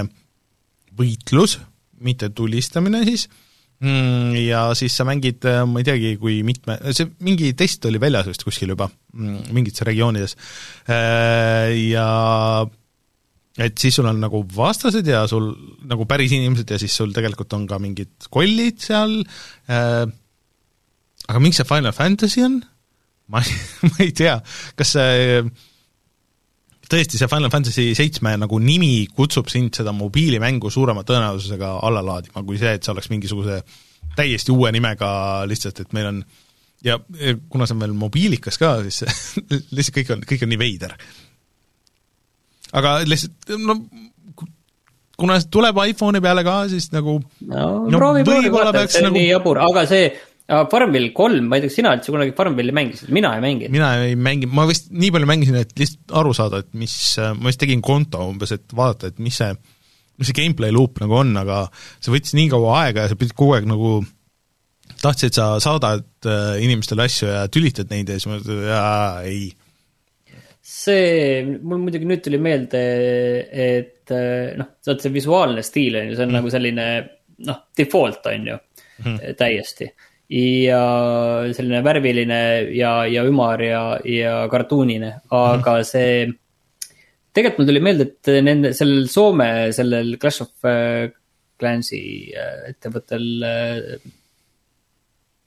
[0.99, 1.57] võitlus,
[2.05, 3.48] mitte tulistamine siis mm,.
[3.79, 8.27] Ja siis sa mängid, äh, ma ei teagi, kui mitme, see mingi test oli väljas
[8.27, 10.35] vist kuskil juba mm, mingites regioonides.
[10.91, 12.09] Äh, ja
[13.59, 15.51] et siis sul on nagu vastased ja sul
[15.87, 19.21] nagu päris inimesed ja siis sul tegelikult on ka mingid kollid seal.
[19.71, 20.03] Äh,,
[21.29, 22.59] aga miks see Final Fantasy on?
[23.29, 23.43] ma
[23.91, 24.39] ma ei tea,
[24.75, 25.43] kas see
[26.89, 32.43] tõesti, see Final Fantasy seitsme nagu nimi kutsub sind seda mobiilimängu suurema tõenäosusega alla laadima,
[32.47, 33.61] kui see, et see oleks mingisuguse
[34.17, 35.09] täiesti uue nimega
[35.49, 36.21] lihtsalt, et meil on
[36.83, 36.97] ja
[37.49, 39.03] kuna see on veel mobiilikas ka, siis
[39.75, 40.95] lihtsalt kõik on, kõik on nii veider.
[42.79, 43.81] aga lihtsalt no
[45.19, 48.01] kuna see tuleb iPhone'i peale ka, siis nagu no, no
[48.87, 49.17] see on nagu...
[49.17, 50.09] nii jabur, aga see
[50.49, 53.73] Farmville kolm, ma ei tea, kas sina üldse kunagi Farmville'i mängisid, mina ei mänginud.
[53.73, 56.95] mina ei mängi, ma vist nii palju mängisin, et lihtsalt aru saada, et mis,
[57.37, 59.51] ma vist tegin konto umbes, et vaadata, et mis see,
[60.17, 61.67] mis see gameplay loop nagu on, aga
[61.99, 63.99] see võttis nii kaua aega ja sa pidid kogu aeg nagu
[65.03, 70.33] tahtsid, sa saadad äh, inimestele asju ja tülitad neid ja siis ma ütlesin, jaa, ei.
[70.65, 72.83] see, mul muidugi nüüd tuli meelde,
[73.69, 76.41] et äh, noh, vaat see visuaalne stiil on ju, see on mm.
[76.41, 76.91] nagu selline
[77.45, 78.61] noh, default on ju
[79.05, 79.93] mm., täiesti
[80.29, 80.81] ja
[81.55, 82.41] selline värviline
[82.77, 85.83] ja, ja ümar ja, ja kartuunine, aga -hmm.
[85.83, 86.29] see.
[87.33, 91.09] tegelikult mul tuli meelde, et nende, sellel Soome, sellel Clash of äh,
[91.59, 93.99] Clansi äh, ettevõttel äh,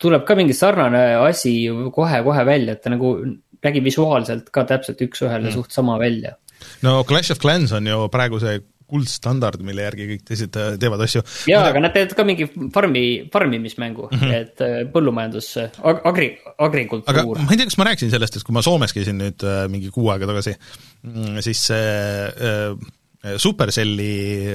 [0.03, 3.15] tuleb ka mingi sarnane asi kohe-kohe välja, et ta nagu
[3.63, 5.55] nägi visuaalselt ka täpselt üks-ühele mm.
[5.55, 6.37] suht sama välja.
[6.83, 8.59] no Clash of Clans on ju praegu see
[8.93, 11.25] kuldstandard, mille järgi kõik teised äh, teevad asju.
[11.51, 14.41] jaa, aga nad teevad ka mingi farmi, farmimismängu mm, -hmm.
[14.41, 17.13] et äh, põllumajandus ag, agri, agrikultuur.
[17.13, 19.65] aga ma ei tea, kas ma rääkisin sellest, et kui ma Soomes käisin nüüd äh,
[19.73, 20.57] mingi kuu aega tagasi,
[21.09, 21.87] mm, siis see
[22.33, 22.91] äh,
[23.39, 24.49] Supercelli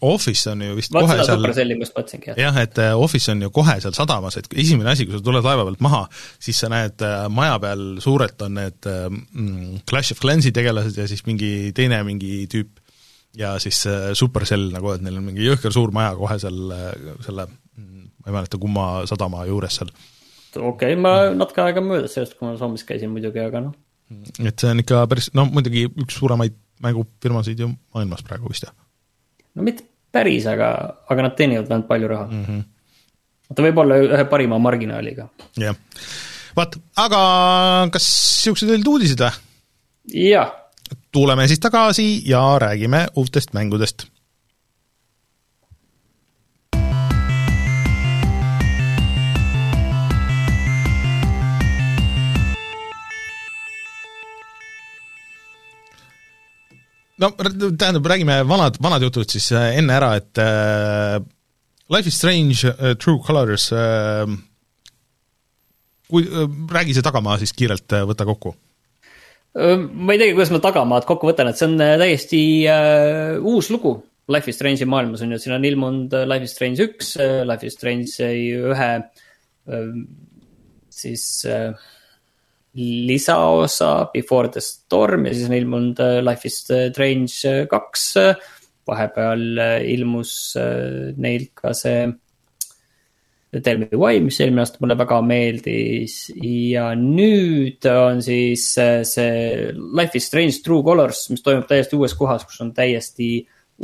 [0.00, 2.38] office on ju vist Vaat kohe seal Supercelli ma just mõtlesingi, jah.
[2.40, 5.66] jah, et office on ju kohe seal sadamas, et esimene asi, kui sa tuled laeva
[5.68, 6.06] pealt maha,
[6.40, 7.04] siis sa näed
[7.36, 12.46] maja peal suurelt on need mm, Clash of Clansi tegelased ja siis mingi teine mingi
[12.48, 12.80] tüüp
[13.38, 13.80] ja siis
[14.18, 16.72] Supercell nagu, et neil on mingi jõhker suur maja kohe seal
[17.24, 19.92] selle, ma ei mäleta, kumma sadama juures seal.
[20.56, 23.76] okei okay,, ma natuke aega möödas sellest, kui ma Soomes käisin muidugi, aga noh.
[24.42, 28.74] et see on ikka päris, no muidugi üks suuremaid mängufirmasid ju maailmas praegu vist, jah?
[29.54, 30.70] no mitte päris, aga,
[31.10, 32.44] aga nad teenivad vähemalt palju raha mm.
[32.44, 32.62] -hmm.
[33.54, 35.28] ta võib olla ühe parima marginaaliga.
[35.60, 35.76] jah,
[36.56, 37.20] vaat, aga
[37.92, 39.34] kas niisugused olid uudised või?
[40.28, 40.54] jah
[41.12, 44.06] tuleme siis tagasi ja räägime uutest mängudest.
[57.18, 57.32] no
[57.78, 61.18] tähendab, räägime vanad, vanad jutud siis äh, enne ära, et äh,
[61.90, 64.36] Life is Strange uh, True Colors uh,
[66.08, 68.54] kui uh,, räägi see tagamaa siis kiirelt uh,, võta kokku
[69.56, 73.70] ma ei teagi, kuidas ma tagamaad kokku võtan, et see on äh, täiesti uh, uus
[73.72, 73.96] lugu.
[74.28, 77.14] Life is Strange'i maailmas on ju, siin on ilmunud äh, Life is Strange üks,
[77.48, 79.86] Life is Strange ühe uh,
[80.92, 81.72] siis uh,
[82.76, 88.12] lisaosa Before the Storm ja siis on ilmunud Life is Strange kaks.
[88.88, 90.30] vahepeal ilmus
[91.20, 92.06] neil ka see
[93.50, 99.70] Tell me why, mis eelmine aasta mulle väga meeldis ja nüüd on siis äh, see
[99.72, 103.30] Life is Strange True Colors, mis toimub täiesti uues kohas, kus on täiesti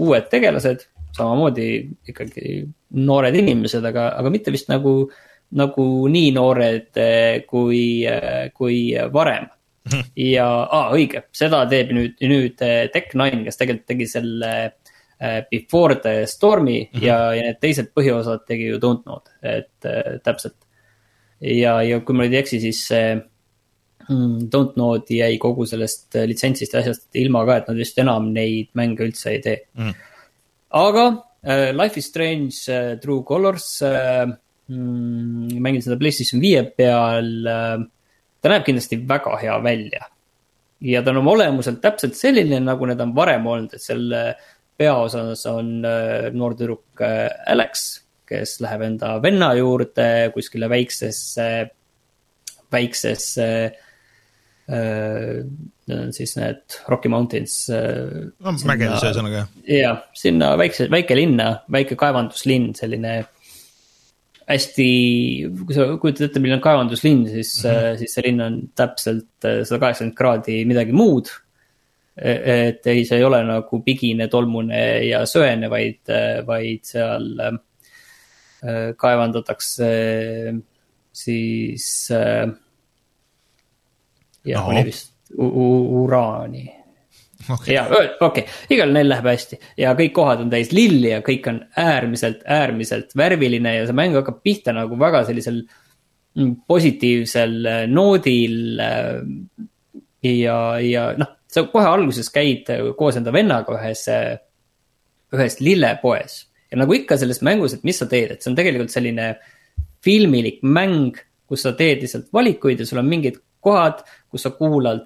[0.04, 0.84] uued tegelased.
[1.14, 1.68] samamoodi
[2.10, 2.64] ikkagi
[3.06, 5.08] noored inimesed, aga, aga mitte vist nagu,
[5.56, 9.48] nagu nii noored äh, kui, äh, kui varem.
[9.84, 10.12] Mhm.
[10.16, 12.60] ja ah,, õige, seda teeb nüüd, nüüd
[12.92, 14.52] Tech9, kes tegelikult tegi selle
[15.50, 17.04] Before the Stormi mm -hmm.
[17.04, 20.56] ja, ja need teised põhiosad tegi ju Don't Know'd, et äh, täpselt.
[21.40, 23.14] ja, ja kui ma nüüd ei eksi, siis see
[24.08, 27.98] mm, Don't Know'd jäi kogu sellest äh, litsentsist ja asjast ilma ka, et nad vist
[27.98, 29.88] enam neid mänge üldse ei tee mm.
[29.88, 29.94] -hmm.
[30.70, 31.06] aga
[31.46, 34.26] äh, Life is Strange äh, True Colors äh,,
[34.68, 37.78] mm, mängin seda PlayStation viie peal äh,.
[38.40, 40.08] ta näeb kindlasti väga hea välja
[40.80, 44.50] ja ta on oma olemuselt täpselt selline, nagu need on varem olnud, et selle äh,
[44.80, 47.86] peaosas on äh, noor tüdruk äh, Alex,
[48.28, 51.48] kes läheb enda venna juurde kuskile väiksesse,
[52.72, 53.48] väiksesse
[54.68, 55.44] äh,.
[55.84, 59.42] Need on siis need Rocky Mountains no mägedes ühesõnaga.
[59.68, 63.18] jah, sinna väikse, väike linna, väike kaevanduslinn, selline
[64.48, 64.86] hästi,
[65.58, 67.98] kui sa kujutad ette, milline on kaevanduslinn, siis mm, -hmm.
[68.00, 71.28] siis see linn on täpselt sada kaheksakümmend kraadi midagi muud
[72.14, 76.12] et ei, see ei ole nagu pigine, tolmune ja söene, vaid,
[76.46, 77.56] vaid seal äh,
[78.98, 79.88] kaevandatakse
[81.14, 82.48] siis äh,
[84.44, 86.64] jah, oli vist uraani
[87.48, 87.74] okay..
[87.74, 88.44] ja okei okay.,
[88.74, 93.14] igal neil läheb hästi ja kõik kohad on täis lilli ja kõik on äärmiselt, äärmiselt
[93.18, 95.62] värviline ja see mäng hakkab pihta nagu väga sellisel
[96.38, 98.82] mm, positiivsel äh, noodil.
[100.24, 104.34] ja, ja noh, sa kohe alguses käid äh, koos enda vennaga ühes, äh,
[105.34, 106.42] ühes lillepoes.
[106.70, 109.34] ja nagu ikka selles mängus, et mis sa teed, et see on tegelikult selline
[110.02, 111.14] filmilik mäng,
[111.46, 115.04] kus sa teed lihtsalt valikuid ja sul on mingid kohad, kus sa kuulad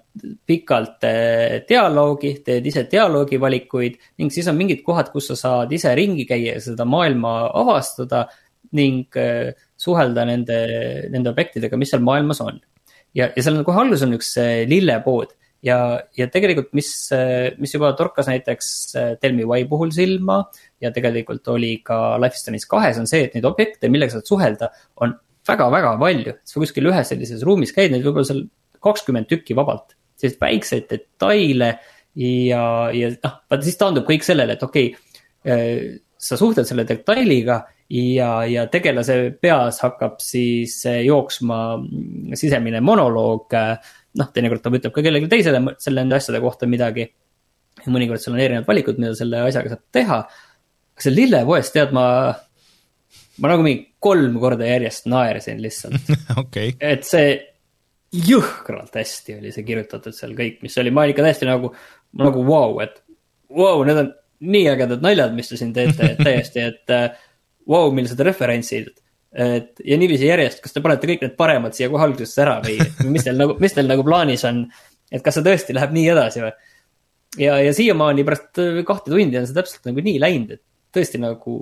[0.49, 5.75] pikalt äh, dialoogi, teed ise dialoogi valikuid ning siis on mingid kohad, kus sa saad
[5.77, 8.25] ise ringi käia ja seda maailma avastada
[8.79, 9.15] ning
[9.81, 10.57] suhelda nende,
[11.09, 12.59] nende objektidega, mis seal maailmas on.
[13.17, 14.35] ja, ja seal on kohe alguses on üks
[14.69, 15.79] lillepood ja,
[16.17, 16.91] ja tegelikult, mis,
[17.59, 20.43] mis juba torkas näiteks äh, Tell me why puhul silma
[20.83, 24.29] ja tegelikult oli ka Life is Strange kahes on see, et neid objekte, millega saad
[24.29, 24.71] suhelda,
[25.03, 25.17] on
[25.49, 26.35] väga-väga palju.
[26.45, 28.45] sa kuskil ühes sellises ruumis käid, neid võib-olla seal
[28.85, 31.73] kakskümmend tükki vabalt, selliseid väikseid detaile
[32.19, 35.17] ja, ja noh, vaata siis taandub kõik sellele, et okei okay,,
[35.49, 37.61] äh, sa suhtled selle detailiga
[37.95, 41.79] ja, ja tegelase peas hakkab siis äh, jooksma
[42.39, 47.09] sisemine monoloog äh, noh, teinekord ta ütleb ka kellelegi teisele selle nende asjade kohta midagi.
[47.85, 50.19] ja mõnikord seal on erinevad valikud, mida selle asjaga saab teha.
[50.95, 52.07] aga seal lillepoes, tead, ma,
[53.39, 56.75] ma nagu mingi kolm korda järjest naersin lihtsalt okay..
[56.81, 57.37] et see
[58.15, 61.75] jõhkralt hästi oli see kirjutatud seal kõik, mis oli, ma olin ikka täiesti nagu,
[62.17, 63.03] nagu vau wow,, et
[63.53, 64.15] vau wow,, need on
[64.49, 66.95] nii ägedad naljad, mis te siin teete, et täiesti, et
[67.69, 68.93] vau wow,, millised referentsid.
[69.33, 72.79] Et ja niiviisi järjest, kas te panete kõik need paremad siia kohe algusesse ära või
[73.13, 74.65] mis teil nagu, mis teil nagu plaanis on?
[75.13, 76.53] et kas see tõesti läheb nii edasi või?
[77.45, 80.65] ja, ja siiamaani pärast kahte tundi on see täpselt nagu nii läinud, et
[80.97, 81.59] tõesti nagu,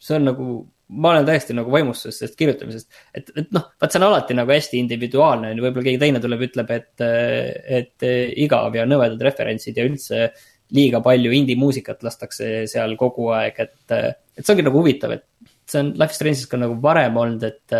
[0.00, 0.46] see on nagu
[0.92, 4.52] ma olen täiesti nagu vaimustuses sellest kirjutamisest, et, et noh, vaat see on alati nagu
[4.52, 7.04] hästi individuaalne, on ju, võib-olla keegi teine tuleb, ütleb, et,
[7.80, 8.06] et
[8.44, 10.26] igav ja nõvedad referentsid ja üldse
[10.76, 13.96] liiga palju indie-muusikat lastakse seal kogu aeg, et,
[14.36, 15.24] et see ongi nagu huvitav, et
[15.70, 17.76] see on Life is Strange'is ka nagu varem olnud, et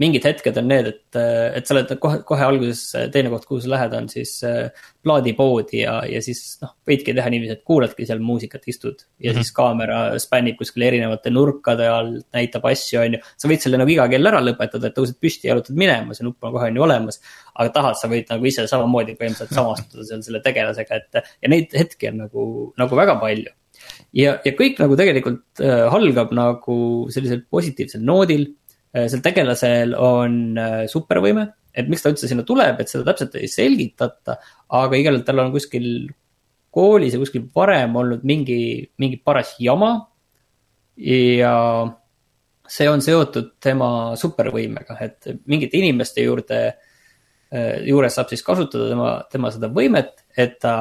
[0.00, 1.18] mingid hetked on need, et,
[1.58, 2.80] et sa oled kohe, kohe alguses,
[3.12, 7.32] teine koht, kuhu sa lähed, on siis äh, plaadipoodi ja, ja siis noh, võidki teha
[7.32, 9.04] niiviisi, et kuuladki seal muusikat, istud.
[9.18, 9.42] ja mm -hmm.
[9.42, 13.22] siis kaamera spännib kuskil erinevate nurkade all, näitab asju, on ju.
[13.36, 16.24] sa võid selle nagu iga kell ära lõpetada, et tõused püsti ja jalutad minema, see
[16.24, 17.20] nupp on kohe on ju olemas.
[17.54, 21.74] aga tahad, sa võid nagu ise samamoodi põhimõtteliselt samastuda seal selle tegelasega, et ja neid
[21.76, 22.46] hetki on nagu,
[22.80, 23.52] nagu väga palju
[24.12, 26.76] ja, ja kõik nagu tegelikult äh, algab nagu
[27.12, 28.50] sellisel positiivsel noodil
[28.92, 33.38] Äh, sel tegelasel on äh, supervõime, et miks ta üldse sinna tuleb, et seda täpselt
[33.40, 34.36] ei selgitata,
[34.76, 35.86] aga igal juhul tal on kuskil
[36.72, 39.94] koolis ja kuskil varem olnud mingi, mingi paras jama.
[41.00, 41.54] ja
[42.68, 43.88] see on seotud tema
[44.20, 46.58] supervõimega, et mingite inimeste juurde,
[47.88, 50.74] juures saab siis kasutada tema, tema seda võimet, et ta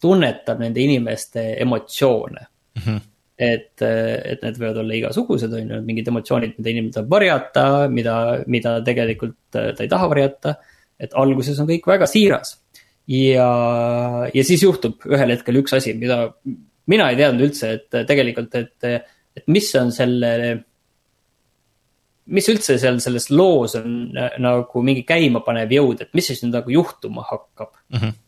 [0.00, 2.82] tunnetab nende inimeste emotsioone mm.
[2.82, 3.06] -hmm
[3.40, 8.16] et, et need võivad olla igasugused, on ju, mingid emotsioonid, mida inimene tahab varjata, mida,
[8.52, 10.54] mida tegelikult ta ei taha varjata.
[11.00, 12.58] et alguses on kõik väga siiras.
[13.08, 13.48] ja,
[14.34, 16.26] ja siis juhtub ühel hetkel üks asi, mida
[16.90, 19.08] mina ei teadnud üldse, et tegelikult, et,
[19.40, 20.34] et mis on selle
[22.30, 26.76] mis üldse seal selles loos on nagu mingi käimapanev jõud, et mis siis nüüd nagu
[26.76, 27.96] juhtuma hakkab mm.
[27.96, 28.18] -hmm.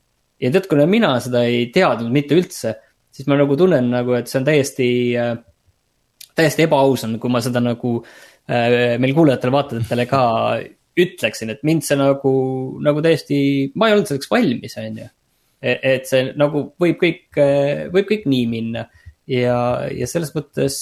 [0.43, 2.77] Ja tead, kuna mina seda ei teadnud mitte üldse
[3.13, 4.91] siis ma nagu tunnen nagu, et see on täiesti
[5.21, 5.35] äh,,
[6.39, 10.23] täiesti ebaaus on, kui ma seda nagu äh, meil kuulajatele-vaatajatele ka
[11.03, 12.33] ütleksin, et mind see nagu,
[12.85, 13.37] nagu täiesti,
[13.77, 15.11] ma ei olnud selleks valmis, on ju.
[15.63, 18.87] E-, et see nagu võib kõik, äh, võib kõik nii minna
[19.31, 19.57] ja,
[19.93, 20.79] ja selles mõttes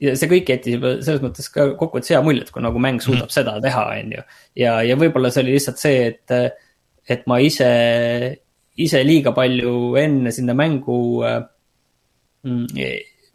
[0.00, 3.02] ja see kõik jättis juba selles mõttes ka kokkuvõttes hea mulje, et kui nagu mäng
[3.04, 3.36] suudab mm.
[3.36, 4.26] seda teha, on ju.
[4.60, 6.36] ja, ja võib-olla see oli lihtsalt see, et,
[7.10, 7.70] et ma ise
[8.80, 11.42] ise liiga palju enne sinna mängu äh,,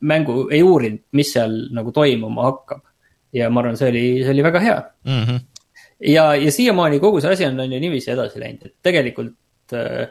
[0.02, 2.82] mängu ei uurinud, mis seal nagu toimuma hakkab.
[3.36, 5.24] ja ma arvan, see oli, see oli väga hea mm.
[5.24, 5.40] -hmm.
[6.14, 10.08] ja, ja siiamaani kogu see asi on, on ju niiviisi edasi läinud, et tegelikult äh,.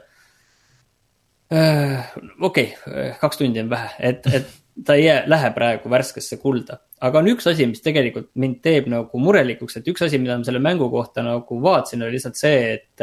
[1.52, 4.46] äh okei okay,, kaks tundi on vähe, et, et
[4.84, 6.78] ta ei jää, lähe praegu värskesse kulda.
[7.00, 10.44] aga on üks asi, mis tegelikult mind teeb nagu murelikuks, et üks asi, mida ma
[10.44, 13.02] selle mängu kohta nagu vaatasin, oli lihtsalt see, et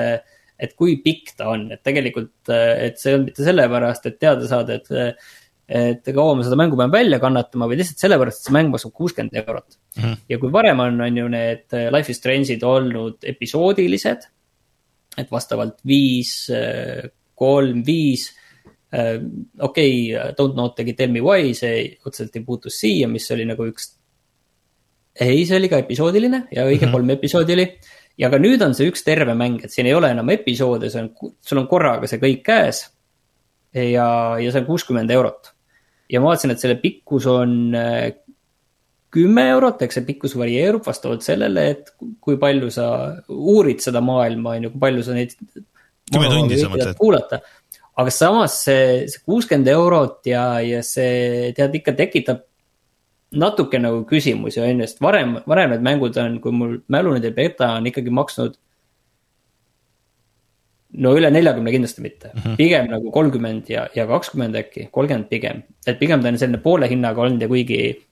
[0.62, 4.78] et kui pikk ta on, et tegelikult, et see on mitte sellepärast, et teada saada,
[4.78, 5.16] et
[5.72, 8.92] et kaua ma seda mängu pean välja kannatama, vaid lihtsalt sellepärast, et see mäng maksab
[8.98, 10.04] kuuskümmend eurot mm.
[10.04, 10.18] -hmm.
[10.30, 14.28] ja kui varem on, on ju need Life is Strange'id olnud episoodilised.
[15.18, 16.50] et vastavalt viis,
[17.36, 18.30] kolm, viis.
[18.92, 23.46] okei okay,, Don't know tegi Tell me why, see otseselt ei puutu siia, mis oli
[23.46, 23.96] nagu üks.
[25.16, 26.92] ei, see oli ka episoodiline ja õige mm -hmm.
[26.92, 27.68] kolm episoodi oli
[28.20, 31.06] ja ka nüüd on see üks terve mäng, et siin ei ole enam episoode, see
[31.06, 32.86] on, sul on korraga see kõik käes.
[33.72, 34.08] ja,
[34.42, 35.54] ja see on kuuskümmend eurot.
[36.12, 38.12] ja ma vaatasin, et selle pikkus on äh,
[39.12, 41.92] kümme eurot, eks see pikkus varieerub vastavalt sellele, et
[42.24, 42.88] kui palju sa
[43.28, 45.36] uurid seda maailma, on ju, kui palju sa neid.
[46.12, 46.96] kümme tundi sa mõtled?
[47.00, 47.42] kuulata,
[48.00, 52.48] aga samas see, see kuuskümmend eurot ja, ja see tead ikka tekitab
[53.32, 57.28] natuke nagu küsimusi on ju, sest varem, varem need mängud on, kui mul mälu nüüd
[57.30, 58.58] ei peta, on ikkagi maksnud.
[60.92, 62.56] no üle neljakümne kindlasti mitte mm, -hmm.
[62.60, 65.64] pigem nagu kolmkümmend ja, ja kakskümmend äkki, kolmkümmend pigem.
[65.88, 68.04] et pigem ta on selline poole hinnaga olnud ja kuigi,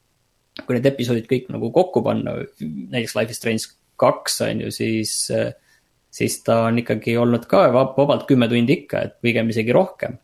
[0.65, 3.67] kui need episoodid kõik nagu kokku panna, näiteks Life is Strange
[3.97, 5.31] kaks on ju, siis.
[6.09, 10.17] siis ta on ikkagi olnud ka vabalt kümme tundi ikka, et pigem isegi rohkem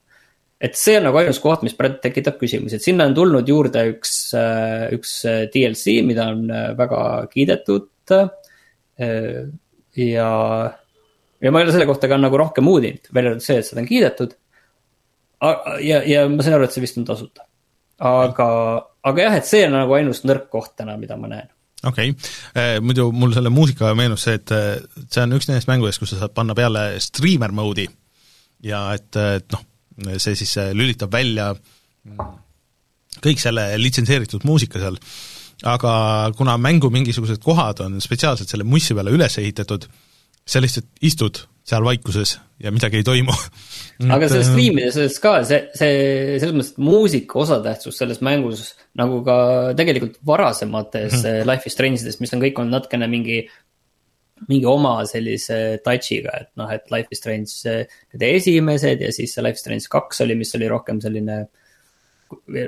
[0.65, 3.83] et see on nagu ainus koht, mis praegu tekitab küsimusi, et sinna on tulnud juurde
[3.91, 7.01] üks, äh, üks äh, DLC, mida on äh, väga
[7.33, 7.91] kiidetud.
[9.95, 10.27] ja,
[11.41, 13.81] ja ma ei ole selle kohta ka nagu rohkem uurinud, välja arvatud see, et seda
[13.81, 14.37] on kiidetud.
[15.83, 17.47] ja, ja ma sain aru, et see vist on tasuta.
[17.99, 18.47] aga,
[19.09, 21.51] aga jah, et see on nagu ainus nõrk koht täna, mida ma näen
[21.85, 24.53] okei okay., muidu mul selle muusikaga meenus see, et
[25.11, 27.89] see on üks nendest mängudest, kus sa saad panna peale streamer mode'i
[28.65, 29.65] ja et, et noh
[30.17, 31.53] see siis lülitab välja
[33.23, 34.97] kõik selle litsenseeritud muusika seal,
[35.71, 35.95] aga
[36.37, 39.87] kuna mängu mingisugused kohad on spetsiaalselt selle mussi peale üles ehitatud,
[40.45, 43.33] sa lihtsalt istud seal vaikuses ja midagi ei toimu
[44.13, 45.95] aga selles striimides ka see, see,
[46.37, 48.67] selles mõttes, et muusika osatähtsus selles mängus
[48.99, 49.37] nagu ka
[49.77, 51.49] tegelikult varasemates mm -hmm.
[51.49, 53.47] Life is Strange ides, mis on kõik olnud natukene mingi
[54.49, 57.75] mingi oma sellise touch'iga, et noh, et Life is Strange
[58.15, 61.45] need esimesed ja siis see Life is Strange kaks oli, mis oli rohkem selline.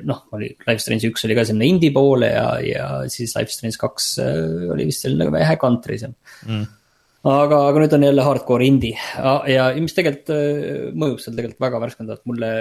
[0.08, 3.52] noh, oli Life is Strange üks oli ka selline indie poole ja, ja siis Life
[3.52, 6.14] is Strange kaks äh, oli vist selline vähe country see
[6.48, 6.74] mm
[7.28, 8.96] aga, aga nüüd on jälle hardcore indie
[9.52, 12.52] ja mis tegelikult äh, mõjub seal tegelikult väga värskendavalt mulle.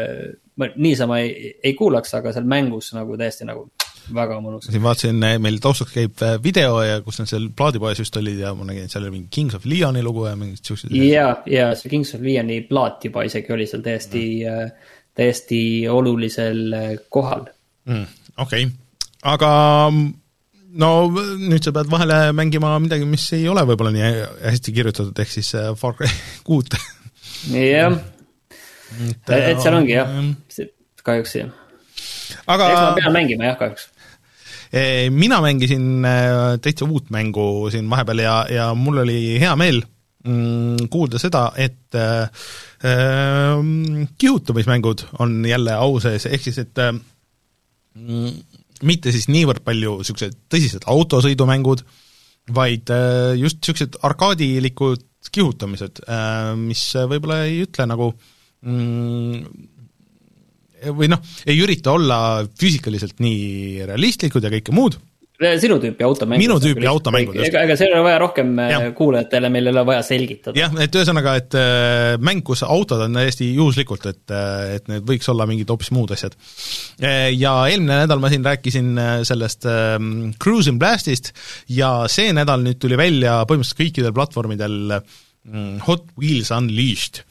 [0.57, 3.69] ma niisama ei, ei kuulaks, aga seal mängus nagu täiesti nagu
[4.15, 4.69] väga mõnus.
[4.71, 8.53] siin vaatasin, meil taustaks käib eh, video ja kus nad seal plaadipoes just olid ja
[8.57, 10.95] ma nägin, et seal oli mingi Kings of Leoni lugu ja mingid siuksed.
[10.97, 16.79] ja, ja see Kings of Leoni plaat juba isegi oli seal täiesti mm., täiesti olulisel
[17.13, 17.47] kohal
[17.89, 18.07] mm,.
[18.45, 18.75] okei okay.,
[19.27, 19.51] aga
[20.77, 20.91] no
[21.41, 24.11] nüüd sa pead vahele mängima midagi, mis ei ole võib-olla nii
[24.45, 26.11] hästi kirjutatud, ehk siis Far Cry
[26.47, 26.77] kuut.
[27.53, 27.97] jah,
[29.33, 30.13] et seal ongi jah,
[31.07, 31.53] kahjuks jah.
[32.47, 32.71] aga.
[32.71, 33.91] eks ma pean mängima jah, kahjuks
[35.15, 39.83] mina mängisin eh, täitsa uut mängu siin vahepeal ja, ja mul oli hea meel
[40.27, 42.29] mm, kuulda seda, et äh,
[44.19, 46.93] kihutamismängud on jälle au sees, ehk siis et äh,
[48.87, 51.85] mitte siis niivõrd palju niisugused tõsised autosõidumängud,
[52.57, 58.13] vaid äh, just niisugused arkaadilikud kihutamised äh,, mis võib-olla ei ütle nagu
[58.63, 59.73] mm,
[60.97, 62.21] või noh, ei ürita olla
[62.59, 64.99] füüsikaliselt nii realistlikud ja kõike muud.
[65.61, 66.41] sinu tüüpi automängud.
[66.41, 68.79] minu tüüpi automängud, ega, ega seal ei ole vaja rohkem äh, ja.
[68.97, 70.57] kuulajatele, meil ei ole vaja selgitada.
[70.59, 74.35] jah, et ühesõnaga, et äh, mäng, kus autod on täiesti juhuslikult, et,
[74.77, 76.37] et need võiks olla mingid hoopis muud asjad.
[77.37, 78.93] Ja eelmine nädal ma siin rääkisin
[79.29, 81.33] sellest ähm, Cruising Blastist
[81.69, 87.25] ja see nädal nüüd tuli välja põhimõtteliselt kõikidel platvormidel mm, Hot Wheels Unleashed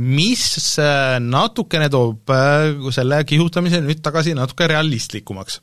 [0.00, 0.44] mis
[0.80, 5.60] äh, natukene toob äh, selle kihutamise nüüd tagasi natuke realistlikumaks.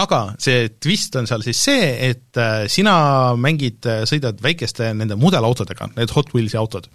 [0.00, 5.90] aga see twist on seal siis see, et äh, sina mängid, sõidad väikeste nende mudelautodega,
[5.96, 6.88] need Hot Wheelsi autod.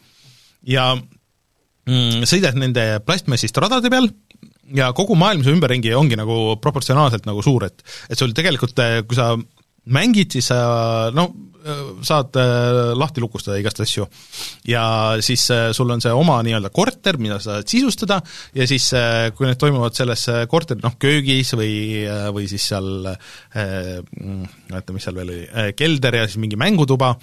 [0.63, 4.09] ja mm, sõidad nende plastmassist radade peal
[4.73, 9.17] ja kogu maailm su ümberringi ongi nagu proportsionaalselt nagu suur, et et sul tegelikult, kui
[9.17, 9.35] sa
[9.85, 11.29] mängid, siis sa no
[12.05, 14.05] saad äh, lahti lukustada igast asju.
[14.69, 14.83] ja
[15.25, 18.19] siis äh, sul on see oma nii-öelda korter, mida sa saad sisustada,
[18.55, 22.05] ja siis äh, kui need toimuvad selles korteri noh, köögis või,
[22.35, 27.15] või siis seal oota, mis seal veel oli, kelder ja siis mingi mängutuba,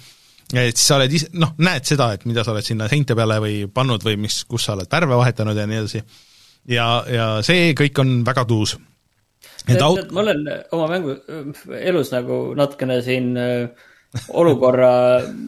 [0.51, 3.39] et siis sa oled ise, noh, näed seda, et mida sa oled sinna seinte peale
[3.43, 6.03] või pannud või mis, kus sa oled värve vahetanud ja nii edasi.
[6.71, 8.75] ja, ja see kõik on väga tuus
[9.71, 10.11] aut-.
[10.11, 10.43] ma olen
[10.75, 11.15] oma mängu
[11.79, 13.85] elus nagu natukene siin äh,
[14.33, 14.91] olukorra,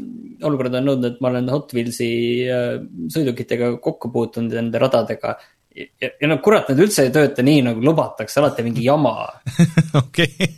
[0.48, 2.14] olukorrad on nõudnud, et ma olen Hot Wheelsi
[2.52, 2.72] äh,
[3.12, 5.36] sõidukitega kokku puutunud, nende radadega.
[5.76, 9.28] ja, ja no kurat, need üldse ei tööta nii, nagu lubatakse, alati mingi jama.
[10.04, 10.50] okei,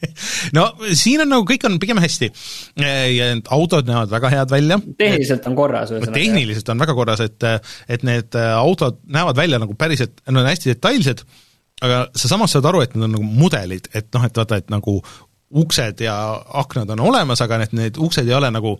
[0.57, 2.29] no siin on nagu kõik on pigem hästi.
[2.77, 4.79] ja autod näevad väga head välja.
[5.01, 6.19] tehniliselt on korras ühesõnaga.
[6.19, 7.49] tehniliselt on väga korras, et,
[7.89, 11.25] et need autod näevad välja nagu päriselt, nad on hästi detailsed
[11.83, 14.69] aga sa samas saad aru, et need on nagu mudelid, et noh, et vaata, et
[14.73, 14.99] nagu
[15.63, 16.15] uksed ja
[16.61, 18.75] aknad on olemas, aga need, need uksed ei ole nagu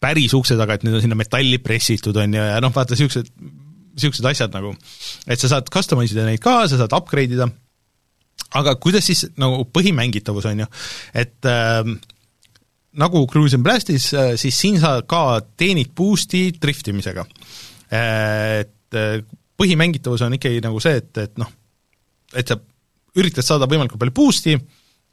[0.00, 3.28] päris uksed, aga et need on sinna metalli pressitud, on ju, ja noh, vaata niisugused,
[3.94, 4.72] niisugused asjad nagu,
[5.28, 7.50] et sa saad customise ida neid ka, sa saad upgrade ida,
[8.58, 10.70] aga kuidas siis nagu põhimängitavus, on ju,
[11.20, 11.84] et äh,
[12.92, 17.26] nagu Cruise and Blastis, äh, siis siin sa ka teenid boost'i driftimisega.
[17.92, 19.20] Äh, et äh,
[19.60, 21.50] põhimängitavus on ikkagi nagu see, et, et noh,
[22.36, 22.58] et sa
[23.18, 24.54] üritad saada võimalikult palju boost'i,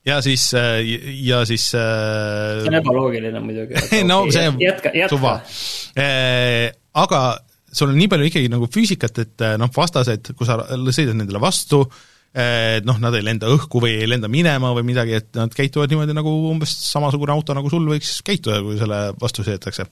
[0.07, 0.81] ja siis, äh,
[1.25, 3.79] ja siis äh, see on ebaloogiline muidugi.
[4.11, 5.33] no see on jätka, jätka.
[5.99, 7.23] Äh, aga
[7.71, 11.83] sul on nii palju ikkagi nagu füüsikat, et noh, vastased, kui sa sõidad nendele vastu,
[12.87, 16.15] noh, nad ei lenda õhku või ei lenda minema või midagi, et nad käituvad niimoodi
[16.15, 19.85] nagu umbes samasugune auto, nagu sul võiks käituda, kui selle vastu sõidetakse.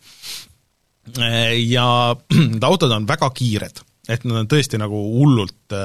[1.67, 1.88] Ja
[2.34, 5.75] need autod on väga kiired, et nad on tõesti nagu hullult,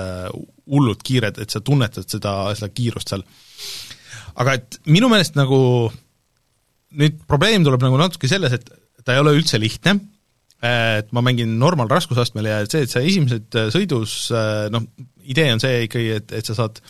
[0.69, 3.25] hullult kiired, et sa tunnetad seda, seda kiirust seal.
[4.41, 5.59] Aga et minu meelest nagu
[7.01, 8.71] nüüd probleem tuleb nagu natuke selles, et
[9.05, 9.97] ta ei ole üldse lihtne,
[10.61, 14.17] et ma mängin normal raskusastmel ja see, et sa esimesed sõidus
[14.75, 14.85] noh,
[15.25, 16.83] idee on see ikkagi, et, et sa saad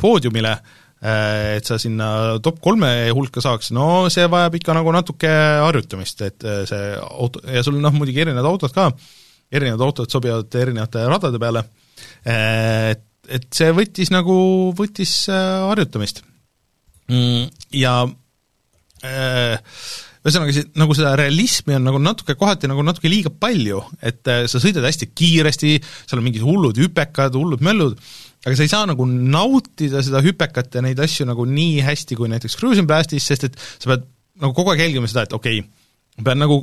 [0.00, 0.52] poodiumile,
[0.98, 2.10] et sa sinna
[2.44, 5.30] top kolme hulka saaks, no see vajab ikka nagu natuke
[5.62, 8.90] harjutamist, et see auto, ja sul noh, muidugi erinevad autod ka,
[9.52, 11.64] erinevad autod sobivad erinevate radade peale,
[12.28, 14.36] et, et see võttis nagu,
[14.76, 16.22] võttis harjutamist.
[17.08, 17.48] Mm,
[17.80, 18.02] ja
[19.06, 19.56] äh,
[20.28, 24.20] ühesõnaga, nagu seda realismi on nagu natuke kohati nagu natuke liiga palju, et
[24.50, 27.96] sa sõidad hästi kiiresti, seal on mingid hullud hüpekad, hullud möllud,
[28.44, 32.30] aga sa ei saa nagu nautida seda hüpekat ja neid asju nagu nii hästi kui
[32.32, 34.06] näiteks Cruising Blastis, sest et sa pead
[34.42, 35.77] nagu kogu aeg jälgima seda, et okei okay,,
[36.18, 36.58] ma pean nagu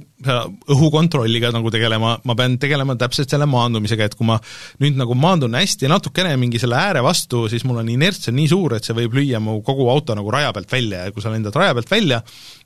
[0.75, 4.35] õhukontrolliga nagu tegelema, ma pean tegelema täpselt selle maandumisega, et kui ma
[4.83, 8.49] nüüd nagu maandun hästi natukene mingi selle ääre vastu, siis mul on inerts on nii
[8.51, 11.05] suur, et see võib lüüa mu kogu auto nagu raja pealt välja.
[11.05, 12.21] Ja kui sa lendad raja pealt välja,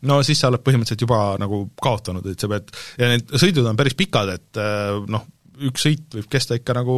[0.10, 3.78] no siis sa oled põhimõtteliselt juba nagu kaotanud, et sa pead, ja need sõidud on
[3.80, 4.64] päris pikad, et
[5.14, 5.28] noh,
[5.68, 6.96] üks sõit võib kesta ikka nagu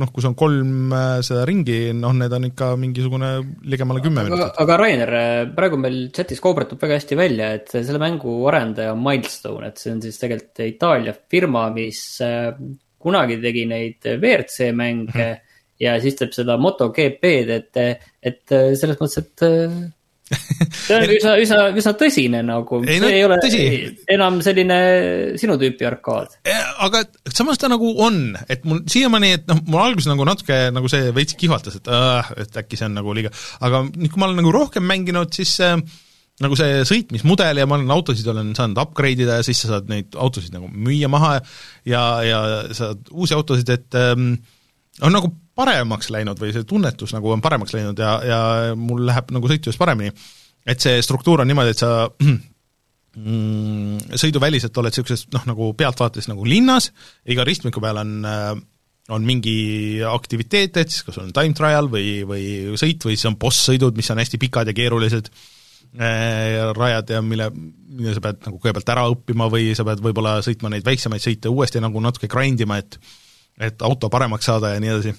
[0.00, 3.30] noh, kui see on kolm äh, seda ringi, noh, need on ikka mingisugune
[3.70, 4.60] ligemale kümme minutit.
[4.62, 9.02] aga Rainer, äh, praegu meil chatis koobratub väga hästi välja, et selle mängu arendaja on
[9.04, 12.52] Milestone, et see on siis tegelikult Itaalia firma, mis äh,
[13.04, 15.58] kunagi tegi neid WRC mänge mm -hmm.
[15.84, 19.93] ja siis teeb seda MotoGP-d, et, et selles mõttes, et
[20.86, 23.64] see on üsna, üsna, üsna tõsine nagu, see no, ei ole tõsi.
[24.14, 24.78] enam selline
[25.40, 26.38] sinu tüüpi arkaad.
[26.86, 30.88] aga samas ta nagu on, et mul siiamaani, et noh, mul alguses nagu natuke nagu
[30.92, 34.30] see veits kihvatas, et äh, et äkki see on nagu liiga, aga nüüd, kui ma
[34.30, 35.76] olen nagu rohkem mänginud, siis äh,
[36.42, 39.92] nagu see sõitmismudel ja ma olen autosid olen saanud upgrade ida ja siis sa saad
[39.92, 41.36] neid autosid nagu müüa maha
[41.86, 42.40] ja, ja
[42.74, 44.32] saad uusi autosid, et ähm,
[45.04, 48.40] on nagu paremaks läinud või see tunnetus nagu on paremaks läinud ja, ja
[48.78, 50.12] mul läheb nagu sõitjuses paremini.
[50.66, 51.90] et see struktuur on niimoodi, et sa
[53.20, 56.90] mm, sõiduväliselt oled niisuguses noh, nagu pealtvaates nagu linnas,
[57.30, 58.14] iga ristmiku peal on
[59.12, 62.44] on mingi aktiviteet, et siis kas on time trial või, või
[62.80, 67.50] sõit või siis on boss-sõidud, mis on hästi pikad ja keerulised äh, rajad ja mille,
[67.52, 71.52] mille sa pead nagu kõigepealt ära õppima või sa pead võib-olla sõitma neid väiksemaid sõite
[71.52, 72.98] uuesti nagu natuke grind ima, et
[73.60, 75.12] et auto paremaks saada ja nii edasi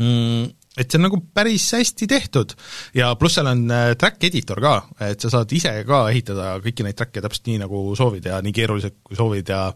[0.00, 0.54] mm,.
[0.76, 2.52] Et see on nagu päris hästi tehtud.
[2.96, 4.74] Ja pluss seal on äh, track editor ka,
[5.06, 8.52] et sa saad ise ka ehitada kõiki neid track'e täpselt nii, nagu soovid ja nii
[8.56, 9.70] keeruliselt, kui soovid ja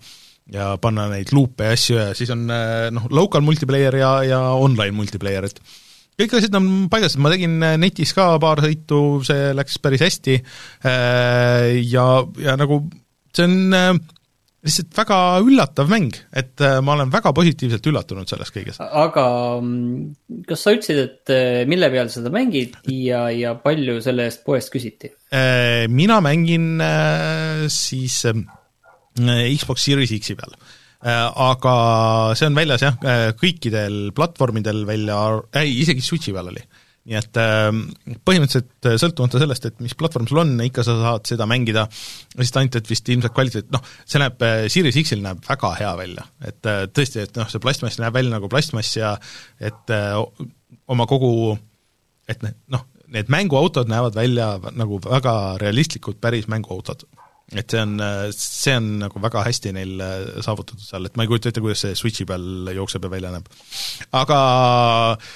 [0.50, 4.40] ja panna neid luupe ja asju ja siis on äh, noh, local multiplayer ja, ja
[4.58, 5.60] online multiplayer, et
[6.20, 10.40] kõik asjad on paigas, ma tegin äh, netis ka paar sõitu, see läks päris hästi.
[10.84, 12.06] Ja,
[12.44, 12.82] ja nagu
[13.32, 14.02] see on
[14.66, 18.82] lihtsalt väga üllatav mäng, et äh, ma olen väga positiivselt üllatunud sellest kõigest.
[18.82, 19.24] aga
[19.62, 24.44] mm, kas sa ütlesid, et äh, mille peal seda mängid ja, ja palju selle eest
[24.44, 25.12] poest küsiti?
[25.32, 26.82] Äh, mina mängin
[27.72, 28.20] siis
[29.16, 30.52] Xbox Series X-i peal.
[31.00, 31.74] aga
[32.36, 33.00] see on väljas jah,
[33.40, 35.16] kõikidel platvormidel välja,
[35.56, 36.60] ei isegi Switchi peal oli
[37.08, 37.84] nii et ähm,
[38.28, 41.86] põhimõtteliselt äh, sõltumata sellest, et mis platvorm sul on, ikka sa saad seda mängida,
[42.36, 45.92] lihtsalt ainult, et vist ilmselt kvaliteet, noh, see näeb, äh, Series X-il näeb väga hea
[45.96, 49.14] välja, et äh, tõesti, et noh, see plastmass näeb välja nagu plastmass ja
[49.60, 49.94] et
[50.90, 51.54] oma kogu,
[52.28, 57.06] et noh, need mänguautod näevad välja nagu väga realistlikud päris mänguautod.
[57.50, 57.96] et see on,
[58.30, 59.96] see on nagu väga hästi neil
[60.44, 63.48] saavutatud seal, et ma ei kujuta ette, kuidas see Switchi peal jookseb ja välja näeb.
[64.20, 64.38] aga
[65.16, 65.32] äh,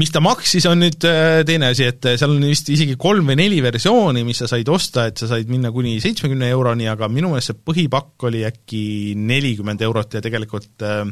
[0.00, 3.30] mis ta maksis, on nüüd äh, teine asi, et äh, seal on vist isegi kolm
[3.30, 7.08] või neli versiooni, mis sa said osta, et sa said minna kuni seitsmekümne euroni, aga
[7.12, 8.82] minu meelest see põhipakk oli äkki
[9.18, 11.06] nelikümmend eurot ja tegelikult äh,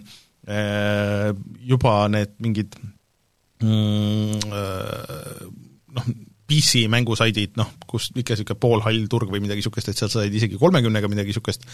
[0.51, 1.31] äh
[1.63, 2.75] juba need mingid
[3.63, 5.49] mm, äh,
[5.95, 6.13] noh,
[6.53, 10.59] PC mängusaidid, noh, kus ikka niisugune poolhall turg või midagi niisugust, et seal said isegi
[10.61, 11.65] kolmekümnega midagi niisugust,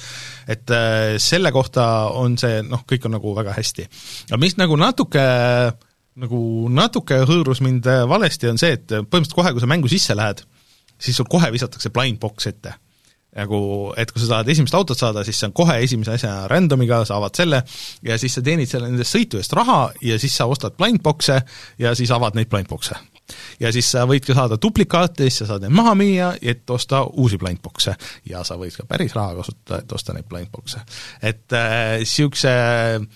[0.46, 1.88] et äh, selle kohta
[2.20, 3.88] on see noh, kõik on nagu väga hästi.
[4.28, 5.72] aga mis nagu natuke äh,
[6.18, 6.40] nagu
[6.72, 10.16] natuke hõõrus mind äh, valesti, on see, et äh, põhimõtteliselt kohe, kui sa mängu sisse
[10.18, 10.42] lähed,
[10.98, 12.74] siis sul kohe visatakse blind box ette.
[13.38, 13.58] nagu,
[14.00, 17.18] et kui sa tahad esimest autot saada, siis see on kohe esimese asjana random'iga, sa
[17.20, 17.60] avad selle
[18.02, 21.36] ja siis sa teenid selle nendest sõitu eest raha ja siis sa ostad blind box'e
[21.78, 22.96] ja siis avad neid blind box'e.
[23.60, 27.04] ja siis sa võid ka saada duplikaate, siis sa saad need maha müüa, et osta
[27.04, 27.94] uusi blind box'e.
[28.26, 30.82] ja sa võid ka päris raha kasutada, et osta neid blind box'e.
[31.22, 31.58] et
[32.00, 33.06] niisuguse äh,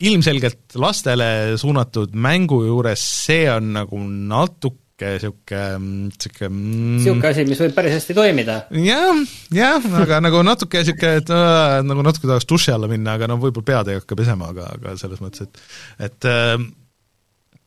[0.00, 6.50] ilmselgelt lastele suunatud mängu juures see on nagu natuke niisugune, niisugune
[6.96, 8.56] niisugune asi, mis võib päris hästi toimida.
[8.84, 9.22] jah,
[9.56, 13.38] jah, aga nagu natuke niisugune, et äh, nagu natuke tahaks duši alla minna, aga no
[13.40, 16.56] võib-olla pead ei hakka pesema, aga, aga selles mõttes, et et äh,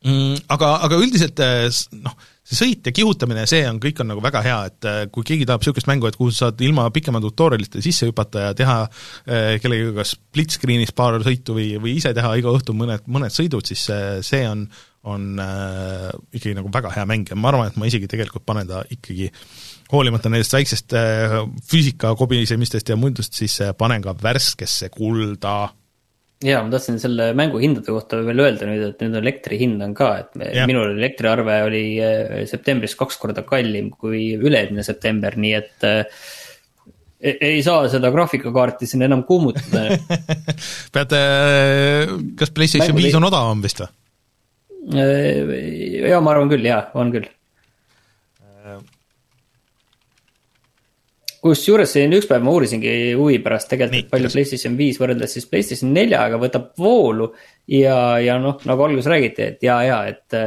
[0.05, 1.67] mm, aga, aga üldiselt äh,
[2.01, 5.25] noh, see sõit ja kihutamine, see on, kõik on nagu väga hea, et äh, kui
[5.27, 8.79] keegi tahab niisugust mängu, et kuhu sa saad ilma pikema tutorial'ita sisse hüpata ja teha
[8.83, 13.33] äh, kellegagi kas split screen'is paar sõitu või, või ise teha iga õhtu mõned, mõned
[13.33, 14.65] sõidud, siis see, see on,
[15.07, 17.31] on äh, ikkagi nagu väga hea mäng.
[17.31, 19.29] Ja ma arvan, et ma isegi tegelikult panen ta ikkagi
[19.93, 21.37] hoolimata nendest väiksest äh,
[21.69, 25.71] füüsika kobisemistest ja muudest, siis äh, panen ka värskesse kulda
[26.43, 29.95] ja ma tahtsin selle mängu hindade kohta veel öelda nüüd, et nüüd elektri hind on
[29.97, 35.53] ka, et me, minul elektriarve oli äh, septembris kaks korda kallim kui üle-eelmine september, nii
[35.59, 35.75] et.
[35.87, 36.25] Äh,
[37.23, 39.95] ei saa seda graafikakaarti siin enam kuumutada
[40.95, 41.19] peate,
[42.35, 43.87] kas PlayStation viis on odavam vist või?
[44.99, 45.53] Äh,
[46.09, 47.29] jaa, ma arvan küll, jaa, on küll.
[51.43, 55.91] Kusjuures siin üks päev ma uurisingi huvi pärast tegelikult, palju PlayStation viis võrreldes siis PlayStation
[55.95, 57.33] neljaga võtab voolu.
[57.67, 60.37] ja, ja noh, nagu alguses räägiti, et ja, ja, et,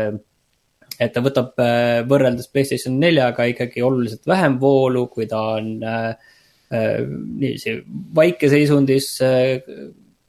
[0.97, 6.33] et ta võtab äh, võrreldes PlayStation neljaga ikkagi oluliselt vähem voolu, kui ta on äh,
[6.73, 7.77] äh niiviisi
[8.17, 9.61] vaikeseisundis äh,.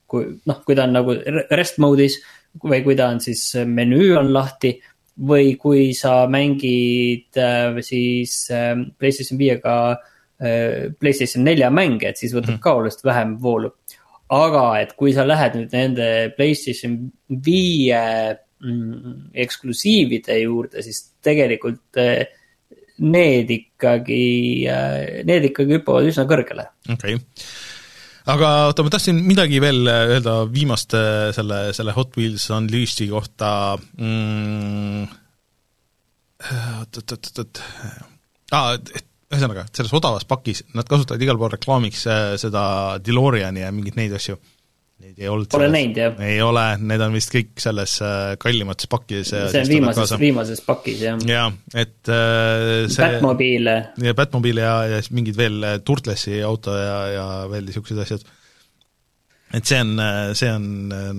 [0.07, 1.15] kui noh, kui ta on nagu
[1.51, 2.19] rest mode'is
[2.63, 4.77] või kui ta on siis menüü on lahti
[5.27, 12.35] või kui sa mängid äh, siis äh, PlayStation viiega äh, PlayStation nelja mänge, et siis
[12.35, 12.63] võtab mm.
[12.63, 13.71] ka oluliselt vähem voolu.
[14.29, 16.97] aga et kui sa lähed nüüd nende PlayStation
[17.45, 18.01] viie
[18.35, 22.01] mm, eksklusiivide juurde, siis tegelikult
[22.97, 24.67] need ikkagi,
[25.25, 26.69] need ikkagi hüppavad üsna kõrgele.
[26.91, 27.25] okei okay
[28.27, 30.99] aga oota, ma tahtsin midagi veel öelda viimaste
[31.35, 35.07] selle, selle Hot Wheels Unleashed'i kohta mm,.
[36.81, 37.61] oot-oot-oot-oot,
[38.57, 42.61] aa, et ühesõnaga, selles odavas pakis nad kasutavad igal pool reklaamiks äh, seda
[43.03, 44.37] DeLoreani ja mingeid neid asju
[44.97, 46.15] Neid ei olnud Pole näinud, jah?
[46.25, 49.29] ei ole, need on vist kõik selles äh, kallimates pakkides.
[49.29, 51.21] see on viimases, viimases pakis, jah.
[51.21, 53.75] jaa, et äh, see Batmobiile.
[54.01, 58.25] ja Batmobiile ja, ja siis mingid veel äh, Turtlesi auto ja, ja veel niisugused asjad.
[59.53, 59.93] et see on,
[60.41, 60.65] see on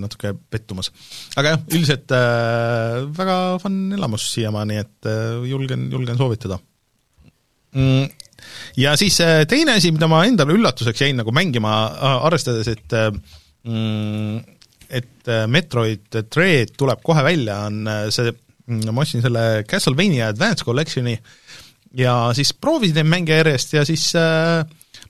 [0.03, 0.91] natuke pettumus.
[1.39, 6.59] aga jah, üldiselt äh, väga fun elamus siiamaani, et äh, julgen, julgen soovitada
[8.79, 9.17] ja siis
[9.49, 11.73] teine asi, mida ma endale üllatuseks jäin nagu mängima,
[12.25, 12.95] arvestades, et
[13.67, 14.39] Mm,
[14.89, 18.31] et äh, Metroid Dread tuleb kohe välja, on äh, see,
[18.69, 21.17] mm, ma ostsin selle Castlevania Advance Collection'i
[21.99, 24.63] ja siis proovisin neid mänge järjest ja siis äh,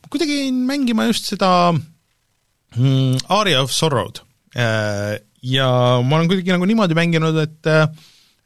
[0.09, 4.23] kuidagi jäin mängima just seda mm, Aria of Sorrow'd
[4.57, 5.19] äh,.
[5.45, 5.69] ja
[6.01, 7.85] ma olen kuidagi nagu niimoodi mänginud, et äh,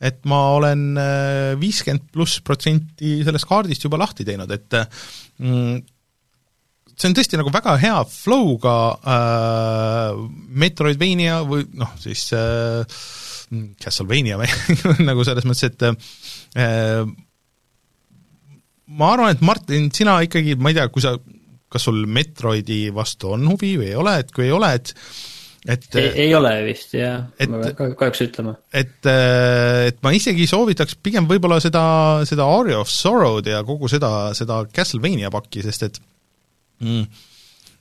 [0.04, 4.80] et ma olen äh, viiskümmend pluss protsenti sellest kaardist juba lahti teinud, et
[5.39, 5.82] mm,
[6.93, 8.78] see on tõesti nagu väga hea flow'ga
[9.14, 10.24] äh,
[10.64, 12.84] Metroidvania või noh, siis äh,
[13.82, 14.39] Castlevania
[15.10, 15.88] nagu selles mõttes, et
[16.60, 17.04] äh,
[18.93, 21.16] ma arvan, et Martin, sina ikkagi, ma ei tea, kui sa,
[21.72, 24.93] kas sul Metroidi vastu on huvi või ei ole, et kui ei ole, et
[25.64, 28.55] et ei, ei ole vist jah, ma pean kahjuks ütlema.
[28.76, 31.84] et, äh, et ma isegi soovitaks pigem võib-olla seda,
[32.28, 36.01] seda Aria of Sorrow'd ja kogu seda, seda Castlevania pakki, sest et
[36.84, 37.30] mm..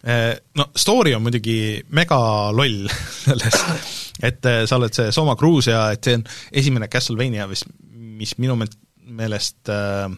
[0.02, 2.16] Eh, no story on muidugi mega
[2.50, 2.88] loll
[3.24, 3.58] selles,
[4.18, 6.24] et sa oled see Soma Cruise ja et see on
[6.58, 10.08] esimene Castlevania vist, mis minu meelest äh,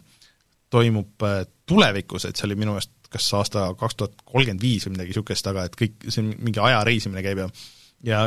[0.73, 1.29] toimub
[1.69, 5.51] tulevikus, et see oli minu meelest kas aasta kaks tuhat kolmkümmend viis või midagi niisugust,
[5.51, 7.49] aga et kõik, see on mingi aja reisimine käib ja
[8.05, 8.25] ja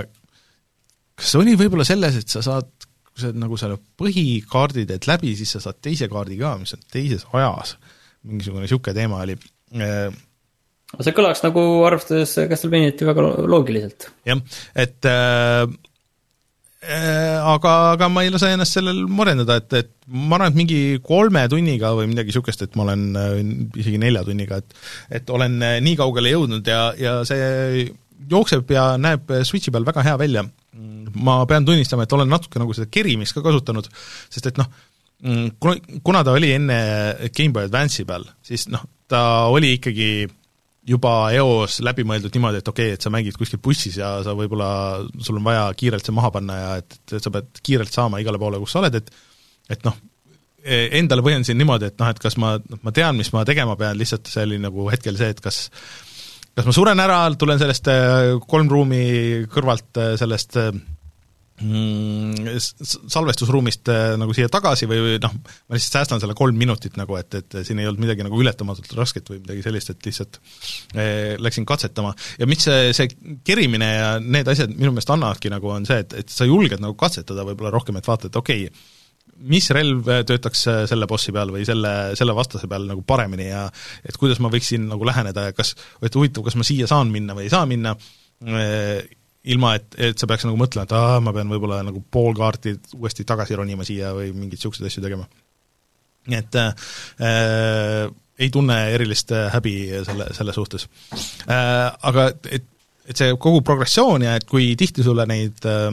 [1.18, 2.70] kas see oli võib-olla selles, et sa saad,
[3.08, 6.88] kui sa nagu selle põhikaardi teed läbi, siis sa saad teise kaardi ka, mis on
[6.94, 7.76] teises ajas,
[8.28, 9.38] mingisugune niisugune teema oli
[11.04, 14.10] see kõlaks nagu arvestades Castlevaniat väga loogiliselt.
[14.28, 14.40] jah,
[14.76, 15.66] et äh,
[16.88, 21.44] aga, aga ma ei lase ennast sellel morendada, et, et ma arvan, et mingi kolme
[21.52, 23.40] tunniga või midagi niisugust, et ma olen äh,
[23.82, 27.88] isegi nelja tunniga, et et olen äh, nii kaugele jõudnud ja, ja see
[28.32, 30.46] jookseb ja näeb Switchi peal väga hea välja.
[31.18, 33.88] ma pean tunnistama, et olen natuke nagu seda kerimist ka kasutanud,
[34.30, 34.68] sest et noh,
[36.06, 36.76] kuna ta oli enne
[37.34, 40.28] Game Boy Advance'i peal, siis noh, ta oli ikkagi
[40.88, 44.36] juba eos läbi mõeldud niimoodi, et okei okay,, et sa mängid kuskil bussis ja sa
[44.38, 44.70] võib-olla,
[45.24, 48.40] sul on vaja kiirelt see maha panna ja et, et sa pead kiirelt saama igale
[48.42, 49.12] poole, kus sa oled, et
[49.68, 49.96] et noh,
[50.64, 53.98] e, endale põhjendasin niimoodi, et noh, et kas ma, ma tean, mis ma tegema pean,
[54.00, 55.66] lihtsalt see oli nagu hetkel see, et kas
[56.58, 57.98] kas ma suren ära, tulen sellest e,
[58.50, 59.02] kolm ruumi
[59.52, 60.97] kõrvalt e, sellest mm,
[61.58, 67.18] salvestusruumist äh, nagu siia tagasi või, või noh, ma lihtsalt säästan selle kolm minutit nagu,
[67.18, 70.38] et, et siin ei olnud midagi nagu ületamatult rasket või midagi sellist, et lihtsalt
[70.94, 72.14] eh, läksin katsetama.
[72.38, 73.10] ja mis see, see
[73.48, 76.94] kerimine ja need asjad minu meelest annavadki nagu, on see, et, et sa julged nagu
[77.00, 78.86] katsetada võib-olla rohkem, et vaata, et okei okay,,
[79.50, 83.68] mis relv töötaks selle bossi peal või selle, selle vastase peal nagu paremini ja
[84.06, 85.74] et kuidas ma võiksin nagu läheneda ja kas,
[86.06, 87.94] et huvitav, kas ma siia saan minna või ei saa minna,
[89.54, 92.76] ilma et, et sa peaks nagu mõtlema, et aa, ma pean võib-olla nagu pool kaarti
[92.98, 95.28] uuesti tagasi ronima siia või mingeid niisuguseid asju tegema.
[96.28, 99.76] nii et äh, ei tunne erilist äh, häbi
[100.08, 100.88] selle, selle suhtes
[101.48, 101.94] äh,.
[102.10, 102.68] Aga et,
[103.08, 105.88] et see kogu progressioon ja et kui tihti sulle neid äh,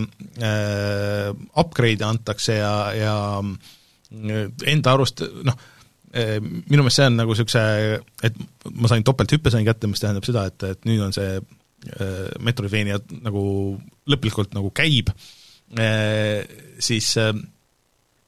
[0.51, 1.31] äh
[1.61, 5.63] upgrade'e antakse ja, ja äh, enda arust noh,
[6.15, 7.63] minu meelest see on nagu niisuguse,
[8.23, 8.37] et
[8.71, 11.41] ma sain topelthüppe sain kätte, mis tähendab seda, et, et nüüd on see
[12.45, 13.43] Metroidvania nagu
[14.11, 15.11] lõplikult nagu käib,
[16.85, 17.09] siis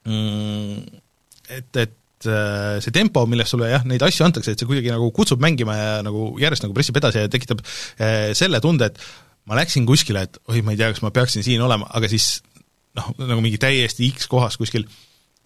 [0.07, 0.81] mm,
[1.57, 5.41] et, et see tempo, milles sulle jah, neid asju antakse, et see kuidagi nagu kutsub
[5.45, 7.61] mängima ja nagu järjest nagu pressib edasi ja tekitab
[8.37, 8.97] selle tunde, et
[9.47, 12.41] ma läksin kuskile, et oi, ma ei tea, kas ma peaksin siin olema, aga siis
[12.99, 14.87] noh, nagu mingi täiesti X kohas kuskil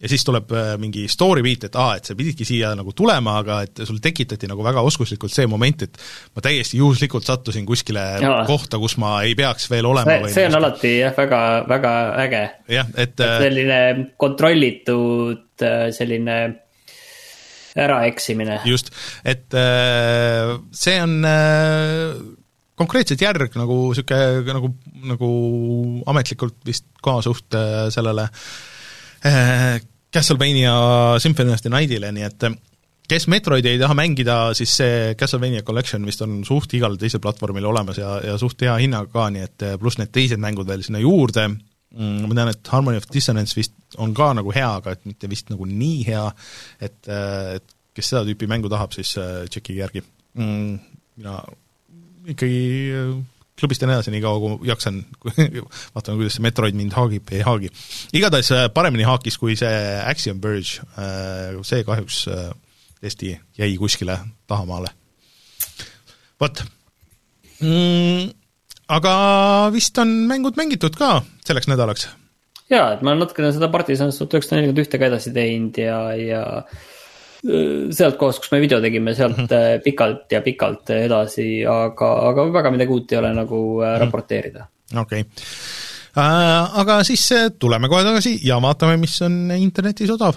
[0.01, 3.37] ja siis tuleb äh, mingi story beat, et aa, et sa pididki siia nagu tulema,
[3.43, 6.01] aga et sul tekitati nagu väga oskuslikult see moment, et
[6.35, 8.33] ma täiesti juhuslikult sattusin kuskile ja.
[8.49, 10.17] kohta, kus ma ei peaks veel olema.
[10.25, 11.93] see, see on alati jah, väga, väga
[12.25, 12.43] äge.
[12.79, 13.79] jah, et, et äh, selline
[14.21, 16.41] kontrollitud äh, selline
[17.77, 18.59] äraeksimine.
[18.67, 18.89] just,
[19.23, 19.53] et
[20.75, 21.21] see on
[22.81, 24.73] konkreetselt järg nagu niisugune nagu,
[25.13, 25.29] nagu
[26.11, 27.55] ametlikult vist ka suht
[27.95, 28.27] sellele
[29.21, 30.73] Castlevania
[31.21, 32.45] Symphony of the Nightile, nii et
[33.11, 37.67] kes Metroidi ei taha mängida, siis see Castlevania Collection vist on suht igal teisel platvormil
[37.67, 41.01] olemas ja, ja suht hea hinnaga ka, nii et pluss need teised mängud veel sinna
[41.03, 45.03] juurde, mm, ma tean, et Harmony of Dissonance vist on ka nagu hea, aga et
[45.09, 46.23] mitte vist nagu nii hea,
[46.79, 49.13] et, et kes seda tüüpi mängu tahab, siis
[49.51, 50.05] tšekkige järgi.
[50.39, 50.79] Mm,
[51.19, 51.41] mina
[52.31, 52.61] ikkagi
[53.61, 54.99] klubistan edasi nii kaua, kui jaksan,
[55.95, 57.71] vaatame, kuidas see Metroid mind haagib, ei haagi.
[58.17, 62.49] igatahes äh, paremini haakis kui see Axiom Verge, äh, see kahjuks äh,
[63.01, 64.93] tõesti jäi kuskile tahamaale.
[66.41, 66.63] vot
[67.61, 68.31] mm,.
[68.97, 69.13] aga
[69.73, 72.07] vist on mängud mängitud ka selleks nädalaks?
[72.71, 75.99] jaa, et ma olen natukene seda Partisanis tuhat üheksasada nelikümmend ühte ka edasi teinud ja,
[76.17, 76.43] ja
[77.41, 79.81] sealt kohast, kus me video tegime, sealt mm -hmm.
[79.83, 83.99] pikalt ja pikalt edasi, aga, aga väga midagi uut ei ole nagu mm -hmm.
[84.05, 84.67] raporteerida.
[84.97, 85.31] okei okay.
[86.17, 90.35] äh,, aga siis äh, tuleme kohe tagasi ja vaatame, mis on internetis odav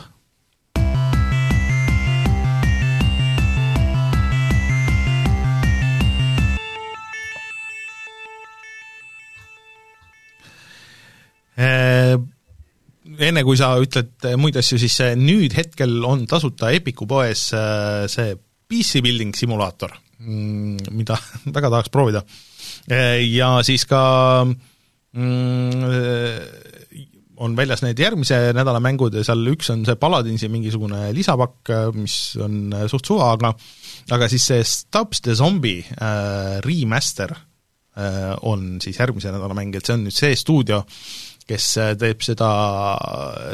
[13.18, 18.34] enne kui sa ütled muid asju, siis nüüd hetkel on tasuta Epiku poes äh, see
[18.70, 21.18] PC building simulaator, mm, mida
[21.56, 22.24] väga tahaks proovida.
[22.90, 24.02] Äh, ja siis ka
[24.44, 25.72] mm,
[27.44, 32.36] on väljas need järgmise nädala mängud ja seal üks on see Paladinsi mingisugune lisapakk, mis
[32.42, 33.54] on suht suva, aga
[34.14, 39.86] aga siis see Stubbs the Zombie äh, remaster äh, on siis järgmise nädala mäng, et
[39.86, 40.82] see on nüüd see stuudio,
[41.48, 42.48] kes äh, teeb seda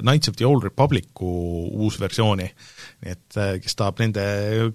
[0.00, 1.30] Knights of the Old Republicu
[1.80, 2.48] uusversiooni.
[3.00, 4.24] nii et äh, kes tahab nende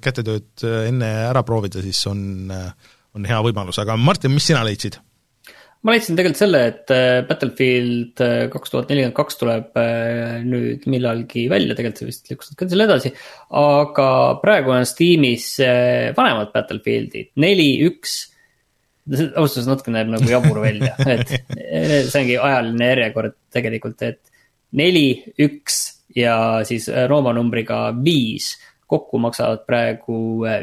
[0.03, 4.99] kätetööd äh, enne ära proovida, siis on, on hea võimalus, aga Martin, mis sina leidsid?
[5.85, 6.91] ma leidsin tegelikult selle, et
[7.27, 9.75] Battlefield kaks tuhat nelikümmend kaks tuleb
[10.41, 13.11] nüüd millalgi välja, tegelikult see vist lükkus natukene selle edasi.
[13.61, 14.07] aga
[14.41, 15.51] praegu on Steamis
[16.17, 18.17] vanemad Battlefieldid, neli, üks
[19.39, 24.21] ausalt öeldes natuke näeb nagu jabur välja, et see ongi ajaline järjekord tegelikult, et
[24.75, 25.09] neli,
[25.41, 25.81] üks
[26.15, 30.17] ja siis Rooma numbriga viis kokku maksavad praegu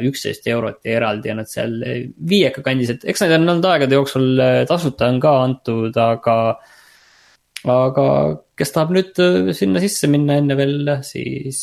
[0.07, 1.75] üksteist eurot ja eraldi on nad seal
[2.15, 6.37] viieka kandis, et eks neid on olnud aegade jooksul tasuta on ka antud, aga
[7.63, 8.05] aga
[8.59, 9.19] kes tahab nüüd
[9.55, 11.61] sinna sisse minna enne veel, siis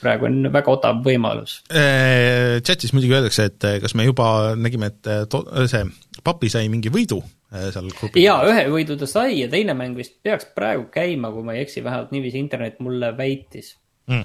[0.00, 1.58] praegu on väga odav võimalus.
[1.68, 5.36] Chatis muidugi öeldakse, et kas me juba nägime, et
[5.70, 5.84] see
[6.26, 7.20] papi sai mingi võidu
[7.50, 8.20] seal grupis.
[8.24, 11.64] jaa, ühe võidu ta sai ja teine mäng vist peaks praegu käima, kui ma ei
[11.64, 13.72] eksi, vähemalt niiviisi internet mulle väitis
[14.10, 14.24] mm..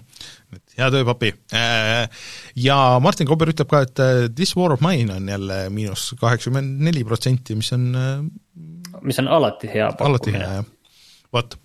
[0.78, 1.32] hea töö, papi.
[2.66, 4.04] Ja Martin Kober ütleb ka, et
[4.36, 7.90] This War of Mine on jälle miinus kaheksakümmend neli protsenti, mis on
[9.02, 10.12] mis on alati hea pakkumine.
[10.12, 10.70] alati hea, jah
[11.32, 11.56] vot.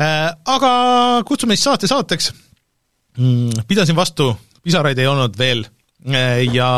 [0.00, 0.72] Äh, aga
[1.26, 2.32] kutsume siis saate saateks,
[3.18, 4.32] mm, pidasin vastu,
[4.64, 5.72] pisaraid ei olnud veel äh,
[6.52, 6.68] ja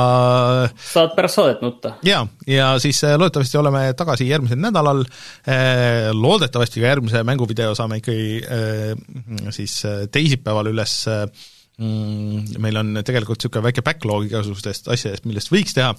[0.92, 1.96] saad pärast saadet nutta.
[2.06, 5.02] jaa, ja siis äh, loodetavasti oleme tagasi järgmisel nädalal,
[6.14, 8.40] loodetavasti ka järgmise mänguvideo saame ikkagi
[9.56, 9.80] siis
[10.12, 11.02] teisipäeval üles.
[11.76, 15.90] Mm, meil on tegelikult niisugune väike backlog igasugustest asjadest, millest võiks teha,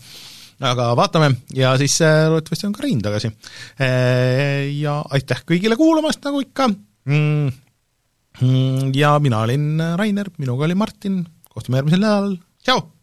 [0.72, 1.30] aga vaatame.
[1.54, 3.30] Ja siis äh, loodetavasti on ka Rein tagasi.
[3.78, 6.72] Äh, ja aitäh kõigile kuulamast, nagu ikka,
[7.12, 7.56] mm,
[8.42, 9.70] mm, ja mina olin
[10.02, 11.22] Rainer, minuga oli Martin,
[11.54, 12.97] kohtume järgmisel nädalal, tšau!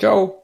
[0.00, 0.39] Tšau!